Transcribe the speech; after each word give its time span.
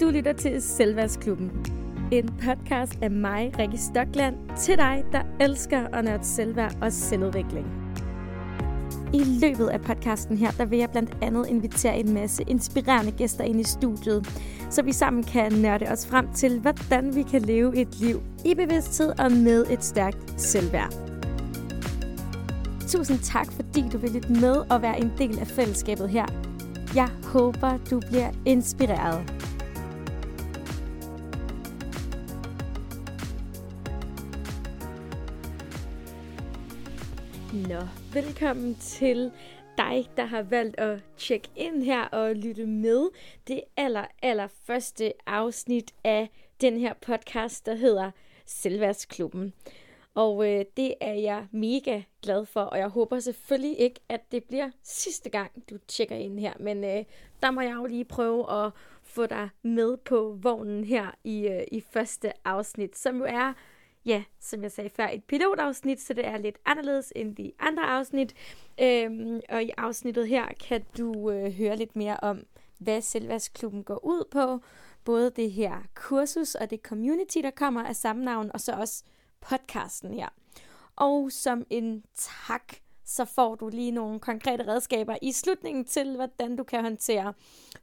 Du 0.00 0.10
lytter 0.10 0.32
til 0.32 0.62
Selvværdsklubben. 0.62 1.50
En 2.12 2.28
podcast 2.44 2.98
af 3.02 3.10
mig, 3.10 3.52
Rikke 3.58 3.78
Stokland, 3.78 4.36
til 4.58 4.76
dig, 4.76 5.04
der 5.12 5.22
elsker 5.40 5.86
at 5.92 6.04
nørde 6.04 6.24
selvværd 6.24 6.76
og 6.82 6.92
selvudvikling. 6.92 7.66
I 9.14 9.24
løbet 9.24 9.68
af 9.68 9.80
podcasten 9.80 10.36
her, 10.38 10.50
der 10.50 10.64
vil 10.64 10.78
jeg 10.78 10.90
blandt 10.90 11.16
andet 11.22 11.46
invitere 11.48 11.98
en 11.98 12.14
masse 12.14 12.42
inspirerende 12.46 13.12
gæster 13.12 13.44
ind 13.44 13.60
i 13.60 13.64
studiet, 13.64 14.28
så 14.70 14.82
vi 14.82 14.92
sammen 14.92 15.22
kan 15.22 15.52
nørde 15.52 15.86
os 15.86 16.06
frem 16.06 16.32
til, 16.34 16.60
hvordan 16.60 17.14
vi 17.14 17.22
kan 17.22 17.42
leve 17.42 17.76
et 17.76 18.00
liv 18.00 18.22
i 18.44 18.54
bevidsthed 18.54 19.12
og 19.18 19.32
med 19.32 19.66
et 19.70 19.84
stærkt 19.84 20.40
selvværd. 20.40 20.94
Tusind 22.88 23.18
tak, 23.18 23.52
fordi 23.52 23.84
du 23.92 23.98
vil 23.98 24.10
lytte 24.10 24.32
med 24.32 24.56
og 24.70 24.82
være 24.82 25.00
en 25.00 25.12
del 25.18 25.38
af 25.38 25.46
fællesskabet 25.46 26.08
her. 26.08 26.26
Jeg 26.94 27.08
håber, 27.24 27.78
du 27.90 28.00
bliver 28.10 28.30
inspireret. 28.46 29.39
Nå, 37.68 37.80
velkommen 38.12 38.74
til 38.74 39.32
dig, 39.78 40.10
der 40.16 40.24
har 40.24 40.42
valgt 40.42 40.80
at 40.80 40.98
tjekke 41.16 41.48
ind 41.56 41.82
her 41.82 42.04
og 42.04 42.34
lytte 42.34 42.66
med. 42.66 43.08
Det 43.48 43.60
aller, 43.76 44.04
aller 44.22 44.48
første 44.64 45.12
afsnit 45.26 45.94
af 46.04 46.30
den 46.60 46.78
her 46.78 46.94
podcast, 46.94 47.66
der 47.66 47.74
hedder 47.74 48.10
Selvværdsklubben. 48.46 49.52
Og 50.14 50.48
øh, 50.48 50.64
det 50.76 50.94
er 51.00 51.12
jeg 51.12 51.46
mega 51.50 52.02
glad 52.22 52.46
for, 52.46 52.60
og 52.60 52.78
jeg 52.78 52.88
håber 52.88 53.18
selvfølgelig 53.18 53.78
ikke, 53.78 54.00
at 54.08 54.32
det 54.32 54.44
bliver 54.44 54.70
sidste 54.82 55.30
gang, 55.30 55.50
du 55.70 55.78
tjekker 55.88 56.16
ind 56.16 56.38
her. 56.38 56.52
Men 56.60 56.84
øh, 56.84 57.04
der 57.42 57.50
må 57.50 57.60
jeg 57.60 57.74
jo 57.74 57.86
lige 57.86 58.04
prøve 58.04 58.64
at 58.64 58.72
få 59.02 59.26
dig 59.26 59.48
med 59.62 59.96
på 59.96 60.38
vognen 60.42 60.84
her 60.84 61.10
i, 61.24 61.48
øh, 61.48 61.62
i 61.72 61.80
første 61.90 62.32
afsnit, 62.44 62.98
som 62.98 63.18
jo 63.18 63.24
er 63.24 63.52
ja, 64.06 64.22
som 64.40 64.62
jeg 64.62 64.72
sagde 64.72 64.90
før, 64.90 65.08
et 65.08 65.24
pilotafsnit, 65.24 66.00
så 66.00 66.14
det 66.14 66.26
er 66.26 66.38
lidt 66.38 66.58
anderledes 66.66 67.12
end 67.16 67.36
de 67.36 67.52
andre 67.58 67.82
afsnit. 67.82 68.34
Øhm, 68.80 69.40
og 69.48 69.62
i 69.62 69.70
afsnittet 69.76 70.28
her 70.28 70.46
kan 70.68 70.84
du 70.98 71.30
øh, 71.30 71.52
høre 71.52 71.76
lidt 71.76 71.96
mere 71.96 72.16
om, 72.22 72.46
hvad 72.78 73.00
Selvværdsklubben 73.00 73.84
går 73.84 74.04
ud 74.04 74.24
på. 74.30 74.60
Både 75.04 75.30
det 75.30 75.52
her 75.52 75.76
kursus 75.94 76.54
og 76.54 76.70
det 76.70 76.80
community, 76.82 77.38
der 77.38 77.50
kommer 77.50 77.84
af 77.84 77.96
samme 77.96 78.24
navn, 78.24 78.50
og 78.54 78.60
så 78.60 78.72
også 78.72 79.04
podcasten 79.40 80.14
her. 80.14 80.28
Og 80.96 81.32
som 81.32 81.66
en 81.70 82.04
tak, 82.14 82.74
så 83.04 83.24
får 83.24 83.54
du 83.54 83.68
lige 83.68 83.90
nogle 83.90 84.20
konkrete 84.20 84.66
redskaber 84.66 85.16
i 85.22 85.32
slutningen 85.32 85.84
til, 85.84 86.16
hvordan 86.16 86.56
du 86.56 86.64
kan 86.64 86.82
håndtere 86.82 87.34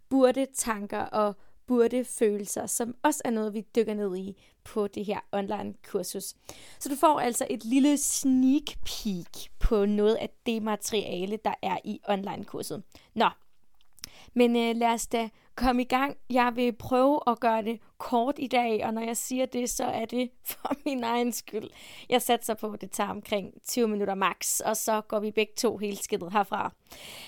burde 0.09 0.48
tanker 0.56 1.02
og 1.02 1.36
burde 1.68 2.06
følelser, 2.06 2.66
som 2.66 2.96
også 3.04 3.22
er 3.26 3.30
noget, 3.30 3.54
vi 3.54 3.66
dykker 3.76 3.94
ned 3.94 4.18
i 4.18 4.44
på 4.64 4.88
det 4.88 5.06
her 5.06 5.20
online 5.32 5.74
kursus. 5.88 6.34
Så 6.80 6.90
du 6.90 6.96
får 6.96 7.20
altså 7.20 7.48
et 7.50 7.66
lille 7.66 7.98
sneak 7.98 8.64
peek 8.86 9.52
på 9.59 9.86
noget 9.86 10.16
af 10.16 10.30
det 10.46 10.64
materiale, 10.64 11.38
der 11.46 11.54
er 11.62 11.78
i 11.84 12.00
online 12.09 12.46
kurset. 12.46 12.84
Nå, 13.16 13.30
men 14.38 14.56
øh, 14.56 14.76
lad 14.76 14.88
os 14.88 15.08
da 15.08 15.30
komme 15.56 15.82
i 15.82 15.86
gang. 15.86 16.18
Jeg 16.30 16.52
vil 16.56 16.74
prøve 16.74 17.20
at 17.28 17.40
gøre 17.40 17.62
det 17.62 17.80
kort 17.98 18.36
i 18.38 18.48
dag, 18.48 18.86
og 18.86 18.94
når 18.94 19.02
jeg 19.02 19.18
siger 19.18 19.46
det, 19.46 19.70
så 19.70 19.86
er 19.86 20.06
det 20.06 20.30
for 20.50 20.76
min 20.86 21.04
egen 21.04 21.32
skyld. 21.34 21.70
Jeg 22.10 22.22
satser 22.22 22.54
på, 22.54 22.72
at 22.72 22.82
det 22.82 22.92
tager 22.92 23.10
omkring 23.10 23.54
20 23.68 23.88
minutter 23.88 24.16
max, 24.16 24.60
og 24.60 24.78
så 24.78 25.02
går 25.02 25.20
vi 25.20 25.32
begge 25.32 25.54
to 25.58 25.78
helt 25.78 26.04
skidtet 26.04 26.32
herfra. 26.32 26.74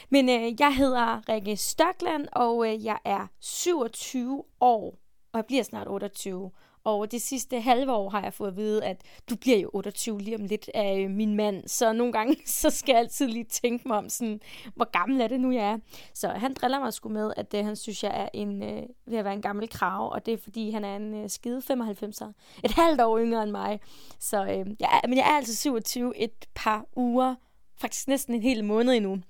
Men 0.10 0.30
øh, 0.30 0.62
jeg 0.62 0.76
hedder 0.76 1.30
Rikke 1.30 1.58
Stockland, 1.58 2.28
og 2.32 2.74
øh, 2.74 2.86
jeg 2.86 2.98
er 3.06 3.28
27 3.40 4.44
år, 4.60 5.00
og 5.32 5.38
jeg 5.38 5.46
bliver 5.46 5.64
snart 5.64 5.88
28. 5.88 6.52
Og 6.84 7.12
det 7.12 7.22
sidste 7.22 7.62
halve 7.62 7.94
år 7.94 8.10
har 8.10 8.24
jeg 8.24 8.34
fået 8.34 8.48
at 8.48 8.56
vide, 8.56 8.86
at 8.86 9.02
du 9.30 9.36
bliver 9.36 9.58
jo 9.58 9.70
28 9.74 10.20
lige 10.20 10.36
om 10.36 10.46
lidt 10.46 10.70
af 10.74 11.10
min 11.10 11.36
mand. 11.36 11.68
Så 11.68 11.94
nogle 11.94 12.14
gange, 12.14 12.38
så 12.62 12.70
skal 12.70 12.94
jeg 12.94 13.00
altid 13.00 13.28
lige 13.28 13.44
tænke 13.44 13.88
mig 13.88 13.98
om, 13.98 14.10
sådan, 14.10 14.40
hvor 14.76 14.92
gammel 14.92 15.22
er 15.22 15.28
det 15.28 15.40
nu, 15.40 15.52
jeg 15.52 15.72
er. 15.72 15.78
Så 16.14 16.28
han 16.28 16.54
driller 16.54 16.80
mig 16.80 16.94
sgu 16.94 17.10
med, 17.10 17.34
at 17.38 17.52
det, 17.52 17.64
han 17.64 17.76
synes, 17.76 18.04
jeg 18.04 18.12
er 18.22 18.30
en, 18.34 18.64
øh, 18.64 18.84
ved 19.08 19.18
at 19.18 19.26
være 19.26 19.34
en 19.34 19.42
gammel 19.42 19.70
krav. 19.70 20.12
Og 20.12 20.26
det 20.26 20.34
er, 20.34 20.38
fordi 20.38 20.72
han 20.72 20.86
er 20.86 20.96
en 20.96 21.14
øh, 21.14 21.30
skide 21.30 21.62
95'er. 21.72 22.32
Et 22.64 22.72
halvt 22.72 23.02
år 23.02 23.20
yngre 23.20 23.44
end 23.44 23.52
mig. 23.52 23.80
Så 24.20 24.44
øh, 24.44 24.66
jeg, 24.80 25.02
men 25.08 25.18
jeg 25.18 25.30
er 25.32 25.38
altså 25.38 25.56
27 25.56 26.18
et 26.18 26.46
par 26.56 26.86
uger. 26.96 27.36
Faktisk 27.78 28.08
næsten 28.08 28.36
en 28.36 28.42
hel 28.42 28.64
måned 28.64 28.94
endnu. 28.94 29.22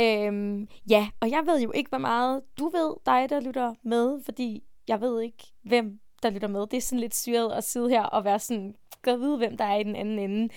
Øhm, 0.00 0.68
ja, 0.90 1.08
og 1.20 1.30
jeg 1.30 1.42
ved 1.46 1.60
jo 1.60 1.72
ikke, 1.72 1.88
hvor 1.88 1.98
meget 1.98 2.42
du 2.58 2.68
ved, 2.68 2.94
dig 3.06 3.30
der 3.30 3.40
lytter 3.40 3.74
med, 3.82 4.24
fordi 4.24 4.62
jeg 4.88 5.00
ved 5.00 5.20
ikke, 5.20 5.44
hvem 5.64 6.00
der 6.26 6.32
lytter 6.32 6.48
med. 6.48 6.66
Det 6.66 6.76
er 6.76 6.80
sådan 6.80 7.00
lidt 7.00 7.16
syret 7.16 7.52
at 7.52 7.64
sidde 7.64 7.88
her 7.88 8.02
og 8.02 8.24
være 8.24 8.38
sådan, 8.38 8.74
gå 9.02 9.16
vide, 9.16 9.36
hvem 9.36 9.56
der 9.56 9.64
er 9.64 9.76
i 9.76 9.82
den 9.82 9.96
anden 9.96 10.18
ende. 10.18 10.48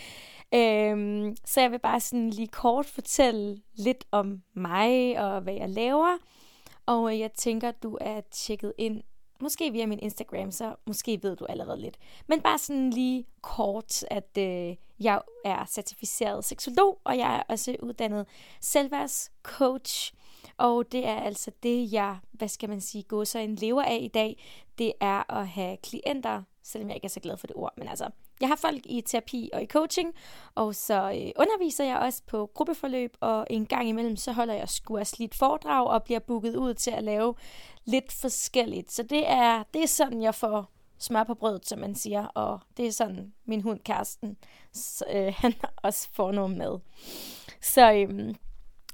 Øhm, 0.53 1.35
så 1.45 1.61
jeg 1.61 1.71
vil 1.71 1.79
bare 1.79 1.99
sådan 1.99 2.29
lige 2.29 2.47
kort 2.47 2.85
fortælle 2.85 3.61
lidt 3.75 4.05
om 4.11 4.41
mig 4.53 5.19
og 5.19 5.41
hvad 5.41 5.53
jeg 5.53 5.69
laver. 5.69 6.17
Og 6.85 7.13
øh, 7.13 7.19
jeg 7.19 7.31
tænker, 7.31 7.71
du 7.71 7.97
er 8.01 8.21
tjekket 8.31 8.73
ind, 8.77 9.03
måske 9.41 9.71
via 9.71 9.85
min 9.85 9.99
Instagram, 9.99 10.51
så 10.51 10.75
måske 10.87 11.19
ved 11.23 11.35
du 11.35 11.45
allerede 11.45 11.81
lidt. 11.81 11.97
Men 12.27 12.41
bare 12.41 12.57
sådan 12.57 12.89
lige 12.89 13.25
kort, 13.41 14.03
at 14.11 14.37
øh, 14.37 14.75
jeg 14.99 15.21
er 15.45 15.65
certificeret 15.65 16.45
seksolog, 16.45 16.99
og 17.03 17.17
jeg 17.17 17.35
er 17.35 17.43
også 17.49 17.75
uddannet 17.83 18.27
selvværdscoach. 18.61 20.13
Og 20.59 20.91
det 20.91 21.05
er 21.05 21.15
altså 21.15 21.51
det, 21.63 21.93
jeg, 21.93 22.17
hvad 22.31 22.47
skal 22.47 22.69
man 22.69 22.81
sige, 22.81 23.03
går 23.03 23.23
så 23.23 23.39
en 23.39 23.55
lever 23.55 23.83
af 23.83 23.99
i 24.01 24.07
dag. 24.07 24.43
Det 24.77 24.93
er 24.99 25.31
at 25.31 25.47
have 25.47 25.77
klienter, 25.77 26.43
selvom 26.63 26.89
jeg 26.89 26.95
ikke 26.95 27.05
er 27.05 27.09
så 27.09 27.19
glad 27.19 27.37
for 27.37 27.47
det 27.47 27.55
ord, 27.55 27.73
men 27.77 27.87
altså, 27.87 28.09
jeg 28.41 28.49
har 28.49 28.55
folk 28.55 28.81
i 28.85 29.01
terapi 29.01 29.49
og 29.53 29.61
i 29.61 29.65
coaching, 29.65 30.13
og 30.55 30.75
så 30.75 30.93
øh, 30.93 31.31
underviser 31.39 31.85
jeg 31.85 31.97
også 31.97 32.21
på 32.27 32.51
gruppeforløb, 32.53 33.17
og 33.19 33.47
en 33.49 33.65
gang 33.65 33.89
imellem, 33.89 34.15
så 34.15 34.31
holder 34.31 34.53
jeg 34.53 34.69
sgu 34.69 34.97
også 34.97 35.15
lidt 35.19 35.35
foredrag 35.35 35.87
og 35.87 36.03
bliver 36.03 36.19
booket 36.19 36.55
ud 36.55 36.73
til 36.73 36.91
at 36.91 37.03
lave 37.03 37.35
lidt 37.85 38.11
forskelligt. 38.11 38.91
Så 38.91 39.03
det 39.03 39.29
er, 39.29 39.63
det 39.73 39.83
er 39.83 39.87
sådan, 39.87 40.21
jeg 40.21 40.35
får 40.35 40.71
smør 40.97 41.23
på 41.23 41.33
brødet, 41.33 41.67
som 41.67 41.79
man 41.79 41.95
siger, 41.95 42.25
og 42.25 42.59
det 42.77 42.87
er 42.87 42.91
sådan, 42.91 43.33
min 43.45 43.61
hund 43.61 43.79
Karsten, 43.79 44.37
så, 44.73 45.05
øh, 45.13 45.33
han 45.41 45.53
også 45.77 46.09
får 46.13 46.31
noget 46.31 46.51
med. 46.51 46.79
Så 47.61 47.91
øh, 47.93 48.35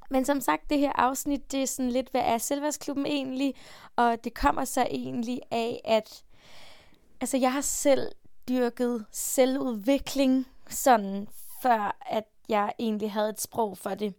men 0.10 0.26
som 0.26 0.42
sagt, 0.42 0.70
det 0.70 0.80
her 0.80 0.92
afsnit, 0.96 1.52
det 1.52 1.62
er 1.62 1.68
sådan 1.68 1.92
lidt, 1.92 2.10
hvad 2.12 2.22
er 2.22 2.38
Selvværdsklubben 2.38 3.06
egentlig? 3.06 3.56
Og 3.96 4.24
det 4.24 4.34
kommer 4.34 4.66
så 4.66 4.88
egentlig 4.92 5.42
af, 5.52 5.82
at 5.86 6.24
altså, 7.22 7.38
jeg 7.38 7.54
har 7.54 7.62
selv 7.62 8.12
dyrket 8.50 9.06
selvudvikling, 9.12 10.48
sådan 10.70 11.28
før 11.62 11.98
at 12.06 12.24
jeg 12.50 12.74
egentlig 12.80 13.12
havde 13.12 13.30
et 13.30 13.42
sprog 13.42 13.78
for 13.78 13.90
det. 13.90 14.14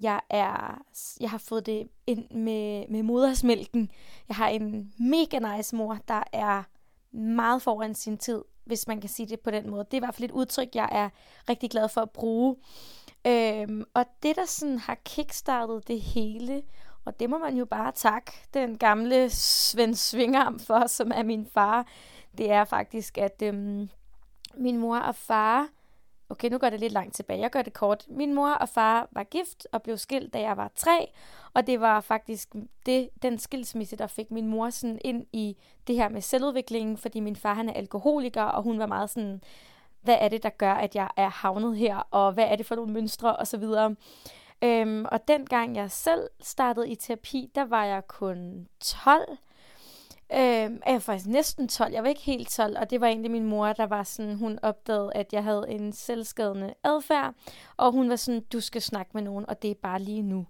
Jeg, 0.00 0.20
er, 0.30 0.82
jeg 1.20 1.30
har 1.30 1.38
fået 1.38 1.66
det 1.66 1.88
ind 2.06 2.30
med, 2.30 2.88
med 2.88 3.02
modersmælken. 3.02 3.90
Jeg 4.28 4.36
har 4.36 4.48
en 4.48 4.92
mega 4.98 5.38
nice 5.38 5.76
mor, 5.76 5.98
der 6.08 6.22
er 6.32 6.62
meget 7.16 7.62
foran 7.62 7.94
sin 7.94 8.18
tid, 8.18 8.42
hvis 8.64 8.86
man 8.86 9.00
kan 9.00 9.10
sige 9.10 9.26
det 9.26 9.40
på 9.40 9.50
den 9.50 9.70
måde. 9.70 9.84
Det 9.84 9.94
er 9.94 9.96
i 9.96 9.98
hvert 9.98 10.14
fald 10.14 10.30
et 10.30 10.34
udtryk, 10.34 10.68
jeg 10.74 10.88
er 10.92 11.08
rigtig 11.48 11.70
glad 11.70 11.88
for 11.88 12.00
at 12.00 12.10
bruge. 12.10 12.56
Øhm, 13.26 13.84
og 13.94 14.04
det, 14.22 14.36
der 14.36 14.44
sådan 14.44 14.78
har 14.78 14.98
kickstartet 15.04 15.88
det 15.88 16.00
hele, 16.00 16.62
og 17.04 17.20
det 17.20 17.30
må 17.30 17.38
man 17.38 17.56
jo 17.56 17.64
bare 17.64 17.92
takke 17.92 18.32
den 18.54 18.78
gamle 18.78 19.30
Svend 19.30 19.94
Svingarm 19.94 20.58
for, 20.58 20.86
som 20.86 21.10
er 21.14 21.22
min 21.22 21.46
far, 21.54 21.86
det 22.38 22.50
er 22.50 22.64
faktisk, 22.64 23.18
at 23.18 23.42
øhm, 23.42 23.88
min 24.54 24.78
mor 24.78 24.96
og 24.96 25.14
far, 25.14 25.68
okay, 26.28 26.50
nu 26.50 26.58
går 26.58 26.70
det 26.70 26.80
lidt 26.80 26.92
langt 26.92 27.14
tilbage, 27.14 27.40
jeg 27.40 27.50
gør 27.50 27.62
det 27.62 27.72
kort. 27.72 28.04
Min 28.08 28.34
mor 28.34 28.50
og 28.50 28.68
far 28.68 29.08
var 29.12 29.24
gift 29.24 29.66
og 29.72 29.82
blev 29.82 29.96
skilt, 29.96 30.32
da 30.32 30.40
jeg 30.40 30.56
var 30.56 30.70
tre, 30.76 31.10
og 31.54 31.66
det 31.66 31.80
var 31.80 32.00
faktisk 32.00 32.54
det, 32.86 33.08
den 33.22 33.38
skilsmisse, 33.38 33.96
der 33.96 34.06
fik 34.06 34.30
min 34.30 34.46
mor 34.46 34.70
sådan 34.70 34.98
ind 35.04 35.26
i 35.32 35.56
det 35.86 35.94
her 35.94 36.08
med 36.08 36.20
selvudviklingen, 36.20 36.96
fordi 36.96 37.20
min 37.20 37.36
far 37.36 37.54
han 37.54 37.68
er 37.68 37.72
alkoholiker, 37.72 38.42
og 38.42 38.62
hun 38.62 38.78
var 38.78 38.86
meget 38.86 39.10
sådan, 39.10 39.42
hvad 40.06 40.16
er 40.20 40.28
det, 40.28 40.42
der 40.42 40.50
gør, 40.50 40.72
at 40.72 40.94
jeg 40.94 41.08
er 41.16 41.28
havnet 41.28 41.76
her, 41.76 41.96
og 42.10 42.32
hvad 42.32 42.44
er 42.44 42.56
det 42.56 42.66
for 42.66 42.74
nogle 42.74 42.92
mønstre, 42.92 43.36
og 43.36 43.46
så 43.46 43.56
videre. 43.56 43.94
Øhm, 44.62 45.04
og 45.12 45.28
dengang 45.28 45.76
jeg 45.76 45.90
selv 45.90 46.28
startede 46.40 46.90
i 46.90 46.94
terapi, 46.94 47.50
der 47.54 47.64
var 47.64 47.84
jeg 47.84 48.06
kun 48.06 48.68
12. 48.80 49.38
Øhm, 50.32 50.82
jeg 50.86 50.92
var 50.92 50.98
faktisk 50.98 51.26
næsten 51.26 51.68
12, 51.68 51.92
jeg 51.92 52.02
var 52.02 52.08
ikke 52.08 52.20
helt 52.20 52.48
12, 52.50 52.78
og 52.78 52.90
det 52.90 53.00
var 53.00 53.06
egentlig 53.06 53.30
min 53.30 53.44
mor, 53.44 53.72
der 53.72 53.86
var 53.86 54.02
sådan, 54.02 54.36
hun 54.36 54.58
opdagede, 54.62 55.10
at 55.14 55.32
jeg 55.32 55.44
havde 55.44 55.64
en 55.68 55.92
selvskadende 55.92 56.74
adfærd, 56.84 57.34
og 57.76 57.92
hun 57.92 58.10
var 58.10 58.16
sådan, 58.16 58.40
du 58.52 58.60
skal 58.60 58.82
snakke 58.82 59.10
med 59.14 59.22
nogen, 59.22 59.48
og 59.48 59.62
det 59.62 59.70
er 59.70 59.74
bare 59.82 60.02
lige 60.02 60.22
nu. 60.22 60.46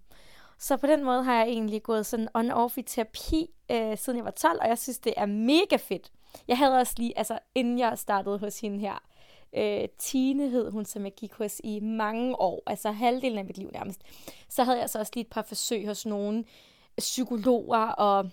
Så 0.59 0.77
på 0.77 0.87
den 0.87 1.05
måde 1.05 1.23
har 1.23 1.35
jeg 1.35 1.49
egentlig 1.49 1.83
gået 1.83 2.07
sådan 2.07 2.29
on-off 2.39 2.75
i 2.77 2.83
terapi, 2.83 3.51
øh, 3.71 3.99
siden 3.99 4.17
jeg 4.17 4.25
var 4.25 4.31
12, 4.31 4.59
og 4.63 4.69
jeg 4.69 4.79
synes, 4.79 4.99
det 4.99 5.15
er 5.17 5.27
mega 5.27 5.77
fedt. 5.77 6.13
Jeg 6.49 6.59
havde 6.59 6.79
også 6.79 6.95
lige, 6.97 7.19
altså 7.19 7.39
inden 7.55 7.79
jeg 7.79 7.99
startede 7.99 8.39
hos 8.39 8.61
hende 8.61 8.79
her, 8.79 9.03
øh, 9.53 9.89
Tine 9.99 10.49
hed 10.49 10.71
hun, 10.71 10.85
som 10.85 11.05
jeg 11.05 11.13
gik 11.15 11.35
hos 11.35 11.61
i 11.65 11.81
mange 11.81 12.41
år, 12.41 12.63
altså 12.67 12.91
halvdelen 12.91 13.39
af 13.39 13.45
mit 13.45 13.59
liv 13.59 13.71
nærmest. 13.73 14.01
Så 14.49 14.65
havde 14.65 14.79
jeg 14.79 14.91
så 14.91 14.99
også 14.99 15.13
lige 15.15 15.25
et 15.25 15.31
par 15.31 15.43
forsøg 15.43 15.87
hos 15.87 16.07
nogle 16.07 16.45
psykologer 16.99 17.87
og 17.89 18.31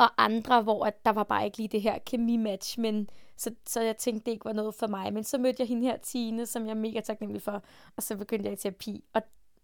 og 0.00 0.10
andre, 0.18 0.62
hvor 0.62 0.84
at 0.84 1.04
der 1.04 1.12
var 1.12 1.22
bare 1.22 1.44
ikke 1.44 1.56
lige 1.56 1.68
det 1.68 1.82
her 1.82 1.98
kemi-match, 1.98 2.80
men 2.80 3.08
så, 3.36 3.54
så 3.66 3.80
jeg 3.80 3.96
tænkte, 3.96 4.26
det 4.26 4.32
ikke 4.32 4.44
var 4.44 4.52
noget 4.52 4.74
for 4.74 4.86
mig. 4.86 5.12
Men 5.12 5.24
så 5.24 5.38
mødte 5.38 5.60
jeg 5.60 5.68
hende 5.68 5.82
her, 5.82 5.96
Tine, 5.96 6.46
som 6.46 6.64
jeg 6.64 6.70
er 6.70 6.74
mega 6.74 7.00
taknemmelig 7.00 7.42
for, 7.42 7.62
og 7.96 8.02
så 8.02 8.16
begyndte 8.16 8.44
jeg 8.46 8.52
i 8.52 8.56
terapi, 8.56 9.04
og 9.14 9.22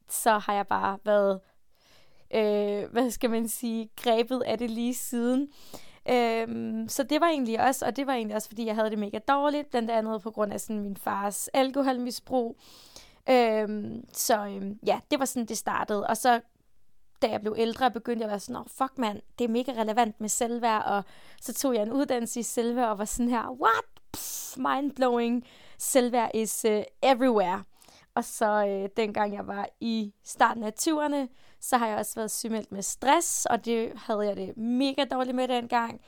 så 0.09 0.39
har 0.39 0.55
jeg 0.55 0.67
bare 0.67 0.99
været, 1.05 1.41
øh, 2.35 2.93
hvad 2.93 3.11
skal 3.11 3.31
man 3.31 3.49
sige, 3.49 3.91
grebet 3.97 4.43
af 4.43 4.59
det 4.59 4.71
lige 4.71 4.95
siden. 4.95 5.49
Øhm, 6.11 6.89
så 6.89 7.03
det 7.03 7.21
var 7.21 7.27
egentlig 7.27 7.61
også, 7.61 7.87
og 7.87 7.97
det 7.97 8.07
var 8.07 8.13
egentlig 8.13 8.37
også, 8.37 8.49
fordi 8.49 8.67
jeg 8.67 8.75
havde 8.75 8.91
det 8.91 8.99
mega 8.99 9.19
dårligt, 9.29 9.71
blandt 9.71 9.91
andet 9.91 10.23
på 10.23 10.31
grund 10.31 10.53
af 10.53 10.61
sådan 10.61 10.83
min 10.83 10.97
fars 10.97 11.49
alkoholmisbrug. 11.49 12.57
Øhm, 13.31 14.05
så 14.13 14.47
øhm, 14.47 14.79
ja, 14.87 15.01
det 15.11 15.19
var 15.19 15.25
sådan, 15.25 15.47
det 15.47 15.59
startede. 15.59 16.07
Og 16.07 16.17
så 16.17 16.41
da 17.23 17.31
jeg 17.31 17.41
blev 17.41 17.55
ældre, 17.59 17.91
begyndte 17.91 18.23
jeg 18.23 18.27
at 18.27 18.31
være 18.31 18.41
sådan, 18.41 18.57
oh, 18.57 18.67
fuck 18.69 18.99
mand, 18.99 19.23
det 19.39 19.45
er 19.45 19.49
mega 19.49 19.73
relevant 19.73 20.21
med 20.21 20.29
selvværd, 20.29 20.83
og 20.85 21.05
så 21.41 21.55
tog 21.55 21.75
jeg 21.75 21.83
en 21.83 21.93
uddannelse 21.93 22.41
i 22.41 22.43
selvværd, 22.43 22.89
og 22.89 22.99
var 22.99 23.05
sådan 23.05 23.31
her, 23.31 23.51
what? 23.61 23.85
Pff, 24.13 24.57
mind-blowing. 24.57 25.45
Selvværd 25.79 26.31
is 26.35 26.65
uh, 26.69 26.83
everywhere. 27.03 27.63
Og 28.15 28.25
så 28.25 28.67
øh, 28.67 28.89
dengang 28.97 29.35
jeg 29.35 29.47
var 29.47 29.69
i 29.81 30.15
starten 30.25 30.63
af 30.63 30.73
20'erne, 30.81 31.29
så 31.69 31.77
har 31.77 31.87
jeg 31.87 31.99
også 31.99 32.15
været 32.15 32.31
sygemeldt 32.31 32.73
med 32.73 32.83
stress, 32.83 33.47
og 33.47 33.65
det 33.65 33.93
havde 33.97 34.21
jeg 34.21 34.37
det 34.37 34.57
mega 34.57 35.05
dårligt 35.05 35.37
med 35.37 35.49
dengang. 35.49 36.01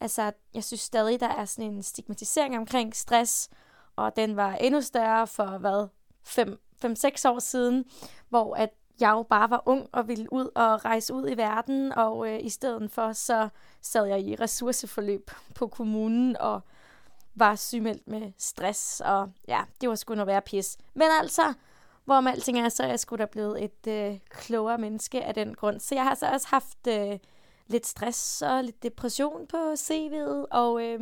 Altså, 0.00 0.32
jeg 0.54 0.64
synes 0.64 0.80
stadig, 0.80 1.20
der 1.20 1.28
er 1.28 1.44
sådan 1.44 1.70
en 1.70 1.82
stigmatisering 1.82 2.58
omkring 2.58 2.96
stress, 2.96 3.50
og 3.96 4.16
den 4.16 4.36
var 4.36 4.54
endnu 4.54 4.80
større 4.80 5.26
for, 5.26 5.58
hvad, 5.58 5.88
5-6 6.26 7.28
år 7.28 7.38
siden, 7.38 7.84
hvor 8.28 8.54
at 8.54 8.70
jeg 9.00 9.10
jo 9.10 9.22
bare 9.22 9.50
var 9.50 9.62
ung 9.66 9.88
og 9.92 10.08
ville 10.08 10.32
ud 10.32 10.48
og 10.54 10.84
rejse 10.84 11.14
ud 11.14 11.30
i 11.30 11.36
verden, 11.36 11.92
og 11.92 12.28
øh, 12.28 12.44
i 12.44 12.48
stedet 12.48 12.90
for, 12.90 13.12
så 13.12 13.48
sad 13.82 14.06
jeg 14.06 14.20
i 14.20 14.34
ressourceforløb 14.34 15.30
på 15.54 15.66
kommunen, 15.66 16.36
og 16.36 16.60
var 17.34 17.54
sygemeldt 17.54 18.08
med 18.08 18.32
stress, 18.38 19.02
og 19.04 19.32
ja, 19.48 19.64
det 19.80 19.88
var 19.88 19.94
sgu 19.94 20.14
noget 20.14 20.26
være 20.26 20.42
pis. 20.42 20.78
Men 20.94 21.08
altså, 21.20 21.54
Hvorom 22.06 22.26
alting 22.26 22.58
er, 22.58 22.68
så 22.68 22.82
er 22.82 22.88
jeg 22.88 23.00
sgu 23.00 23.16
da 23.16 23.24
blevet 23.24 23.64
et 23.64 23.86
øh, 23.88 24.18
klogere 24.30 24.78
menneske 24.78 25.24
af 25.24 25.34
den 25.34 25.54
grund. 25.54 25.80
Så 25.80 25.94
jeg 25.94 26.04
har 26.04 26.14
så 26.14 26.26
også 26.32 26.46
haft 26.48 26.86
øh, 26.88 27.18
lidt 27.66 27.86
stress 27.86 28.42
og 28.42 28.64
lidt 28.64 28.82
depression 28.82 29.46
på 29.46 29.72
CV'et, 29.72 30.46
og 30.50 30.82
øh, 30.82 31.00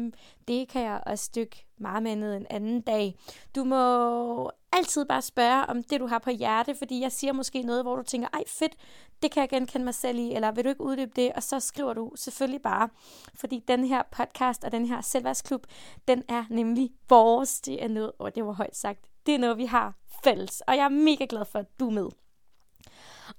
det 0.48 0.68
kan 0.68 0.82
jeg 0.82 1.02
også 1.06 1.24
stykke 1.24 1.66
meget 1.78 2.02
med 2.02 2.12
andet 2.12 2.36
en 2.36 2.46
anden 2.50 2.80
dag. 2.80 3.18
Du 3.56 3.64
må 3.64 4.50
altid 4.72 5.04
bare 5.04 5.22
spørge 5.22 5.66
om 5.66 5.82
det, 5.82 6.00
du 6.00 6.06
har 6.06 6.18
på 6.18 6.30
hjerte, 6.30 6.74
fordi 6.74 7.00
jeg 7.00 7.12
siger 7.12 7.32
måske 7.32 7.62
noget, 7.62 7.84
hvor 7.84 7.96
du 7.96 8.02
tænker, 8.02 8.28
ej 8.32 8.42
fedt, 8.46 8.76
det 9.22 9.30
kan 9.30 9.40
jeg 9.40 9.48
genkende 9.48 9.84
mig 9.84 9.94
selv 9.94 10.18
i, 10.18 10.32
eller 10.32 10.52
vil 10.52 10.64
du 10.64 10.68
ikke 10.68 10.80
uddybe 10.80 11.12
det? 11.16 11.32
Og 11.32 11.42
så 11.42 11.60
skriver 11.60 11.94
du 11.94 12.12
selvfølgelig 12.16 12.62
bare, 12.62 12.88
fordi 13.34 13.64
den 13.68 13.84
her 13.84 14.02
podcast 14.10 14.64
og 14.64 14.72
den 14.72 14.86
her 14.86 15.00
selvværdsklub, 15.00 15.66
den 16.08 16.22
er 16.28 16.44
nemlig 16.50 16.90
vores. 17.08 17.60
Det 17.60 17.84
er 17.84 17.88
noget, 17.88 18.12
og 18.18 18.34
det 18.34 18.46
var 18.46 18.52
højt 18.52 18.76
sagt, 18.76 19.00
det 19.26 19.34
er 19.34 19.38
noget, 19.38 19.58
vi 19.58 19.64
har 19.64 19.94
fælles, 20.24 20.60
og 20.60 20.76
jeg 20.76 20.84
er 20.84 20.88
mega 20.88 21.26
glad 21.28 21.44
for, 21.44 21.58
at 21.58 21.80
du 21.80 21.86
er 21.86 21.92
med. 21.92 22.08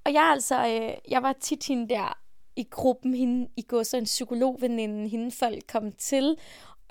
Og 0.05 0.13
jeg 0.13 0.23
altså, 0.23 0.67
øh, 0.67 1.11
jeg 1.11 1.23
var 1.23 1.33
tit 1.33 1.67
hende 1.67 1.89
der 1.89 2.17
i 2.55 2.67
gruppen, 2.71 3.13
hende, 3.13 3.47
i 3.57 3.61
går 3.61 3.83
så 3.83 3.97
en 3.97 4.03
psykologveninde, 4.03 5.09
hende 5.09 5.31
folk 5.31 5.63
kom 5.67 5.91
til, 5.91 6.37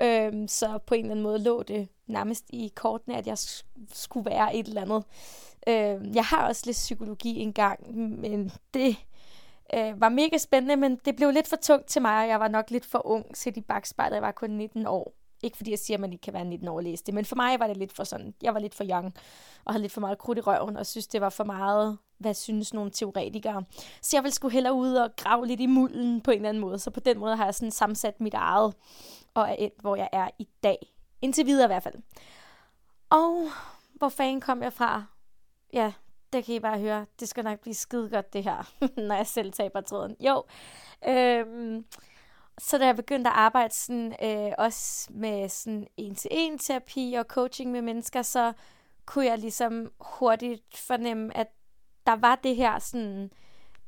Øhm, 0.02 0.48
så 0.48 0.78
på 0.78 0.94
en 0.94 1.00
eller 1.00 1.10
anden 1.10 1.22
måde 1.22 1.38
lå 1.38 1.62
det 1.62 1.88
nærmest 2.06 2.44
i 2.50 2.72
kortene, 2.74 3.16
at 3.16 3.26
jeg 3.26 3.38
skulle 3.92 4.30
være 4.30 4.56
et 4.56 4.66
eller 4.66 4.82
andet. 4.82 5.04
Øhm, 5.68 6.14
jeg 6.14 6.24
har 6.24 6.48
også 6.48 6.62
lidt 6.66 6.74
psykologi 6.74 7.40
engang, 7.40 7.96
men 7.96 8.52
det 8.74 8.96
øh, 9.74 10.00
var 10.00 10.08
mega 10.08 10.38
spændende, 10.38 10.76
men 10.76 10.96
det 11.04 11.16
blev 11.16 11.30
lidt 11.30 11.48
for 11.48 11.56
tungt 11.56 11.86
til 11.86 12.02
mig, 12.02 12.22
og 12.22 12.28
jeg 12.28 12.40
var 12.40 12.48
nok 12.48 12.70
lidt 12.70 12.84
for 12.84 13.06
ung 13.06 13.36
set 13.36 13.56
i 13.56 13.60
bagspejlet. 13.60 14.14
Jeg 14.14 14.22
var 14.22 14.32
kun 14.32 14.50
19 14.50 14.86
år. 14.86 15.12
Ikke 15.44 15.56
fordi 15.56 15.70
jeg 15.70 15.78
siger, 15.78 15.96
at 15.96 16.00
man 16.00 16.12
ikke 16.12 16.22
kan 16.22 16.34
være 16.34 16.44
19 16.44 16.68
år 16.68 16.76
og 16.76 16.82
læse 16.82 17.04
det, 17.04 17.14
men 17.14 17.24
for 17.24 17.36
mig 17.36 17.60
var 17.60 17.66
det 17.66 17.76
lidt 17.76 17.92
for 17.92 18.04
sådan, 18.04 18.34
jeg 18.42 18.54
var 18.54 18.60
lidt 18.60 18.74
for 18.74 18.84
young, 18.90 19.14
og 19.64 19.72
havde 19.72 19.82
lidt 19.82 19.92
for 19.92 20.00
meget 20.00 20.18
krudt 20.18 20.38
i 20.38 20.40
røven, 20.40 20.76
og 20.76 20.86
synes, 20.86 21.06
det 21.06 21.20
var 21.20 21.28
for 21.28 21.44
meget, 21.44 21.98
hvad 22.18 22.34
synes 22.34 22.74
nogle 22.74 22.90
teoretikere. 22.90 23.64
Så 24.02 24.16
jeg 24.16 24.22
ville 24.22 24.34
skulle 24.34 24.52
hellere 24.52 24.74
ud 24.74 24.94
og 24.94 25.16
grave 25.16 25.46
lidt 25.46 25.60
i 25.60 25.66
mulden 25.66 26.20
på 26.20 26.30
en 26.30 26.36
eller 26.36 26.48
anden 26.48 26.60
måde, 26.60 26.78
så 26.78 26.90
på 26.90 27.00
den 27.00 27.18
måde 27.18 27.36
har 27.36 27.44
jeg 27.44 27.54
sådan 27.54 27.70
sammensat 27.70 28.20
mit 28.20 28.34
eget, 28.34 28.74
og 29.34 29.50
er 29.50 29.56
et, 29.58 29.72
hvor 29.80 29.96
jeg 29.96 30.08
er 30.12 30.28
i 30.38 30.48
dag. 30.62 30.78
Indtil 31.22 31.46
videre 31.46 31.64
i 31.64 31.72
hvert 31.72 31.82
fald. 31.82 31.94
Og 33.10 33.48
hvor 33.94 34.08
fanden 34.08 34.40
kom 34.40 34.62
jeg 34.62 34.72
fra? 34.72 35.04
Ja, 35.72 35.92
det 36.32 36.44
kan 36.44 36.54
I 36.54 36.60
bare 36.60 36.78
høre. 36.78 37.06
Det 37.20 37.28
skal 37.28 37.44
nok 37.44 37.60
blive 37.60 37.74
skide 37.74 38.10
godt, 38.10 38.32
det 38.32 38.44
her, 38.44 38.72
når 39.08 39.14
jeg 39.14 39.26
selv 39.26 39.52
taber 39.52 39.80
tråden. 39.80 40.16
Jo, 40.20 40.44
øhm, 41.08 41.84
så 42.58 42.78
da 42.78 42.86
jeg 42.86 42.96
begyndte 42.96 43.30
at 43.30 43.36
arbejde 43.36 43.74
sådan, 43.74 44.14
øh, 44.22 44.52
også 44.58 45.08
med 45.12 45.48
sådan 45.48 45.86
en-til-en 45.96 46.58
terapi 46.58 47.14
og 47.18 47.24
coaching 47.28 47.70
med 47.70 47.82
mennesker, 47.82 48.22
så 48.22 48.52
kunne 49.06 49.26
jeg 49.26 49.38
ligesom 49.38 49.92
hurtigt 50.00 50.76
fornemme, 50.76 51.36
at 51.36 51.46
der 52.06 52.16
var 52.16 52.34
det 52.34 52.56
her 52.56 52.78
sådan, 52.78 53.30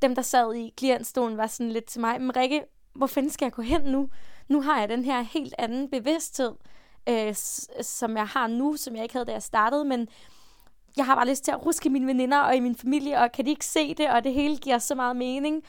dem 0.03 0.15
der 0.15 0.23
sad 0.23 0.55
i 0.55 0.75
klientstolen 0.77 1.37
var 1.37 1.47
sådan 1.47 1.73
lidt 1.73 1.85
til 1.85 2.01
mig, 2.01 2.21
men 2.21 2.37
Rikke, 2.37 2.65
hvor 2.95 3.07
fanden 3.07 3.31
skal 3.31 3.47
jeg 3.47 3.53
gå 3.53 3.63
hen 3.63 3.83
nu? 3.83 4.09
Nu 4.49 4.63
har 4.63 4.81
jeg 4.81 4.89
den 4.89 5.05
her 5.05 5.21
helt 5.21 5.55
anden 5.59 5.91
bevidsthed, 5.91 6.53
øh, 7.09 7.35
som 7.83 8.17
jeg 8.17 8.27
har 8.27 8.47
nu, 8.47 8.77
som 8.77 8.95
jeg 8.95 9.03
ikke 9.03 9.15
havde, 9.15 9.27
da 9.27 9.33
jeg 9.33 9.43
startede, 9.43 9.85
men 9.85 10.09
jeg 10.97 11.07
har 11.07 11.15
bare 11.15 11.29
lyst 11.29 11.45
til 11.45 11.53
at 11.53 11.67
ruske 11.67 11.91
mine 11.91 12.07
veninder 12.07 12.39
og 12.39 12.57
i 12.57 12.61
min 12.61 12.77
familie, 12.77 13.19
og 13.21 13.33
kan 13.33 13.45
de 13.45 13.51
ikke 13.51 13.65
se 13.65 13.95
det, 13.95 14.11
og 14.11 14.25
det 14.25 14.33
hele 14.33 14.57
giver 14.57 14.79
så 14.79 14.95
meget 14.95 15.17
mening. 15.17 15.63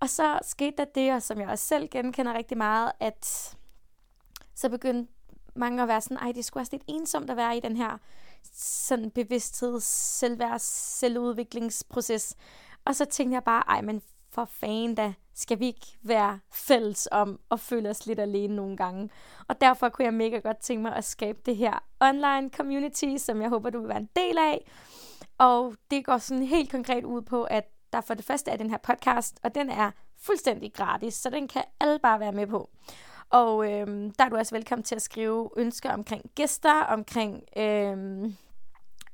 Og 0.00 0.08
så 0.08 0.38
skete 0.42 0.76
der 0.76 0.84
det, 0.84 1.12
og 1.12 1.22
som 1.22 1.40
jeg 1.40 1.48
også 1.48 1.64
selv 1.64 1.88
genkender 1.88 2.34
rigtig 2.34 2.58
meget, 2.58 2.92
at 3.00 3.56
så 4.54 4.68
begyndte 4.68 5.12
mange 5.54 5.82
at 5.82 5.88
være 5.88 6.00
sådan, 6.00 6.16
ej, 6.16 6.32
det 6.32 6.44
skulle 6.44 6.62
også 6.62 6.72
lidt 6.72 6.84
ensomt 6.86 7.30
at 7.30 7.36
være 7.36 7.56
i 7.56 7.60
den 7.60 7.76
her 7.76 7.98
sådan 8.52 9.10
bevidsthed, 9.10 9.80
selvværds, 9.80 10.62
selvudviklingsproces. 10.98 12.36
Og 12.84 12.96
så 12.96 13.04
tænkte 13.04 13.34
jeg 13.34 13.44
bare, 13.44 13.62
ej, 13.68 13.80
men 13.80 14.02
for 14.30 14.44
fanden 14.44 14.94
da, 14.94 15.14
skal 15.34 15.58
vi 15.58 15.66
ikke 15.66 15.98
være 16.02 16.40
fælles 16.52 17.08
om 17.12 17.40
at 17.50 17.60
føle 17.60 17.90
os 17.90 18.06
lidt 18.06 18.20
alene 18.20 18.56
nogle 18.56 18.76
gange. 18.76 19.10
Og 19.48 19.60
derfor 19.60 19.88
kunne 19.88 20.04
jeg 20.04 20.14
mega 20.14 20.38
godt 20.38 20.58
tænke 20.58 20.82
mig 20.82 20.96
at 20.96 21.04
skabe 21.04 21.38
det 21.46 21.56
her 21.56 21.84
online 22.00 22.50
community, 22.50 23.16
som 23.16 23.42
jeg 23.42 23.48
håber, 23.48 23.70
du 23.70 23.80
vil 23.80 23.88
være 23.88 23.98
en 23.98 24.10
del 24.16 24.38
af. 24.38 24.70
Og 25.38 25.74
det 25.90 26.04
går 26.04 26.18
sådan 26.18 26.42
helt 26.42 26.70
konkret 26.70 27.04
ud 27.04 27.22
på, 27.22 27.44
at 27.44 27.70
der 27.92 28.00
for 28.00 28.14
det 28.14 28.24
første 28.24 28.50
er 28.50 28.56
den 28.56 28.70
her 28.70 28.78
podcast, 28.78 29.40
og 29.42 29.54
den 29.54 29.70
er 29.70 29.90
fuldstændig 30.22 30.72
gratis, 30.72 31.14
så 31.14 31.30
den 31.30 31.48
kan 31.48 31.62
alle 31.80 31.98
bare 31.98 32.20
være 32.20 32.32
med 32.32 32.46
på. 32.46 32.70
Og 33.30 33.72
øhm, 33.72 34.10
der 34.10 34.24
er 34.24 34.28
du 34.28 34.36
også 34.36 34.54
velkommen 34.54 34.84
til 34.84 34.94
at 34.94 35.02
skrive 35.02 35.50
ønsker 35.56 35.92
omkring 35.92 36.30
gæster, 36.34 36.82
omkring, 36.82 37.42
øhm, 37.56 38.36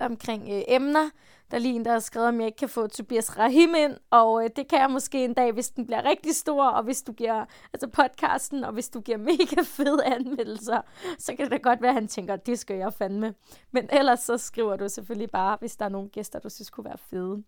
omkring 0.00 0.48
øh, 0.50 0.62
emner. 0.68 1.10
Der 1.50 1.56
er 1.56 1.60
lige 1.60 1.74
en, 1.74 1.84
der 1.84 1.92
har 1.92 1.98
skrevet, 1.98 2.28
om 2.28 2.38
jeg 2.40 2.46
ikke 2.46 2.58
kan 2.58 2.68
få 2.68 2.86
Tobias 2.86 3.38
Rahim 3.38 3.74
ind, 3.74 3.96
og 4.10 4.44
øh, 4.44 4.50
det 4.56 4.68
kan 4.68 4.80
jeg 4.80 4.90
måske 4.90 5.24
en 5.24 5.34
dag, 5.34 5.52
hvis 5.52 5.70
den 5.70 5.86
bliver 5.86 6.04
rigtig 6.04 6.36
stor, 6.36 6.64
og 6.64 6.82
hvis 6.82 7.02
du 7.02 7.12
giver, 7.12 7.44
altså 7.72 7.88
podcasten, 7.88 8.64
og 8.64 8.72
hvis 8.72 8.88
du 8.88 9.00
giver 9.00 9.18
mega 9.30 9.62
fede 9.64 10.04
anmeldelser, 10.04 10.80
så 11.18 11.34
kan 11.36 11.44
det 11.44 11.52
da 11.52 11.56
godt 11.56 11.82
være, 11.82 11.90
at 11.90 11.94
han 11.94 12.08
tænker, 12.08 12.36
det 12.36 12.58
skal 12.58 12.76
jeg 12.76 12.92
fandme. 12.92 13.34
Men 13.70 13.88
ellers 13.92 14.20
så 14.20 14.38
skriver 14.38 14.76
du 14.76 14.88
selvfølgelig 14.88 15.30
bare, 15.30 15.56
hvis 15.60 15.76
der 15.76 15.84
er 15.84 15.88
nogle 15.88 16.08
gæster, 16.08 16.38
du 16.38 16.48
synes 16.48 16.70
kunne 16.70 16.84
være 16.84 16.98
fede. 17.10 17.42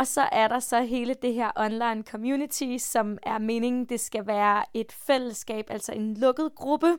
Og 0.00 0.06
så 0.06 0.28
er 0.32 0.48
der 0.48 0.60
så 0.60 0.82
hele 0.82 1.14
det 1.14 1.34
her 1.34 1.50
online 1.56 2.02
community, 2.02 2.76
som 2.78 3.18
er 3.22 3.38
meningen, 3.38 3.84
det 3.84 4.00
skal 4.00 4.26
være 4.26 4.64
et 4.74 4.92
fællesskab, 4.92 5.66
altså 5.70 5.92
en 5.92 6.14
lukket 6.14 6.54
gruppe. 6.54 6.98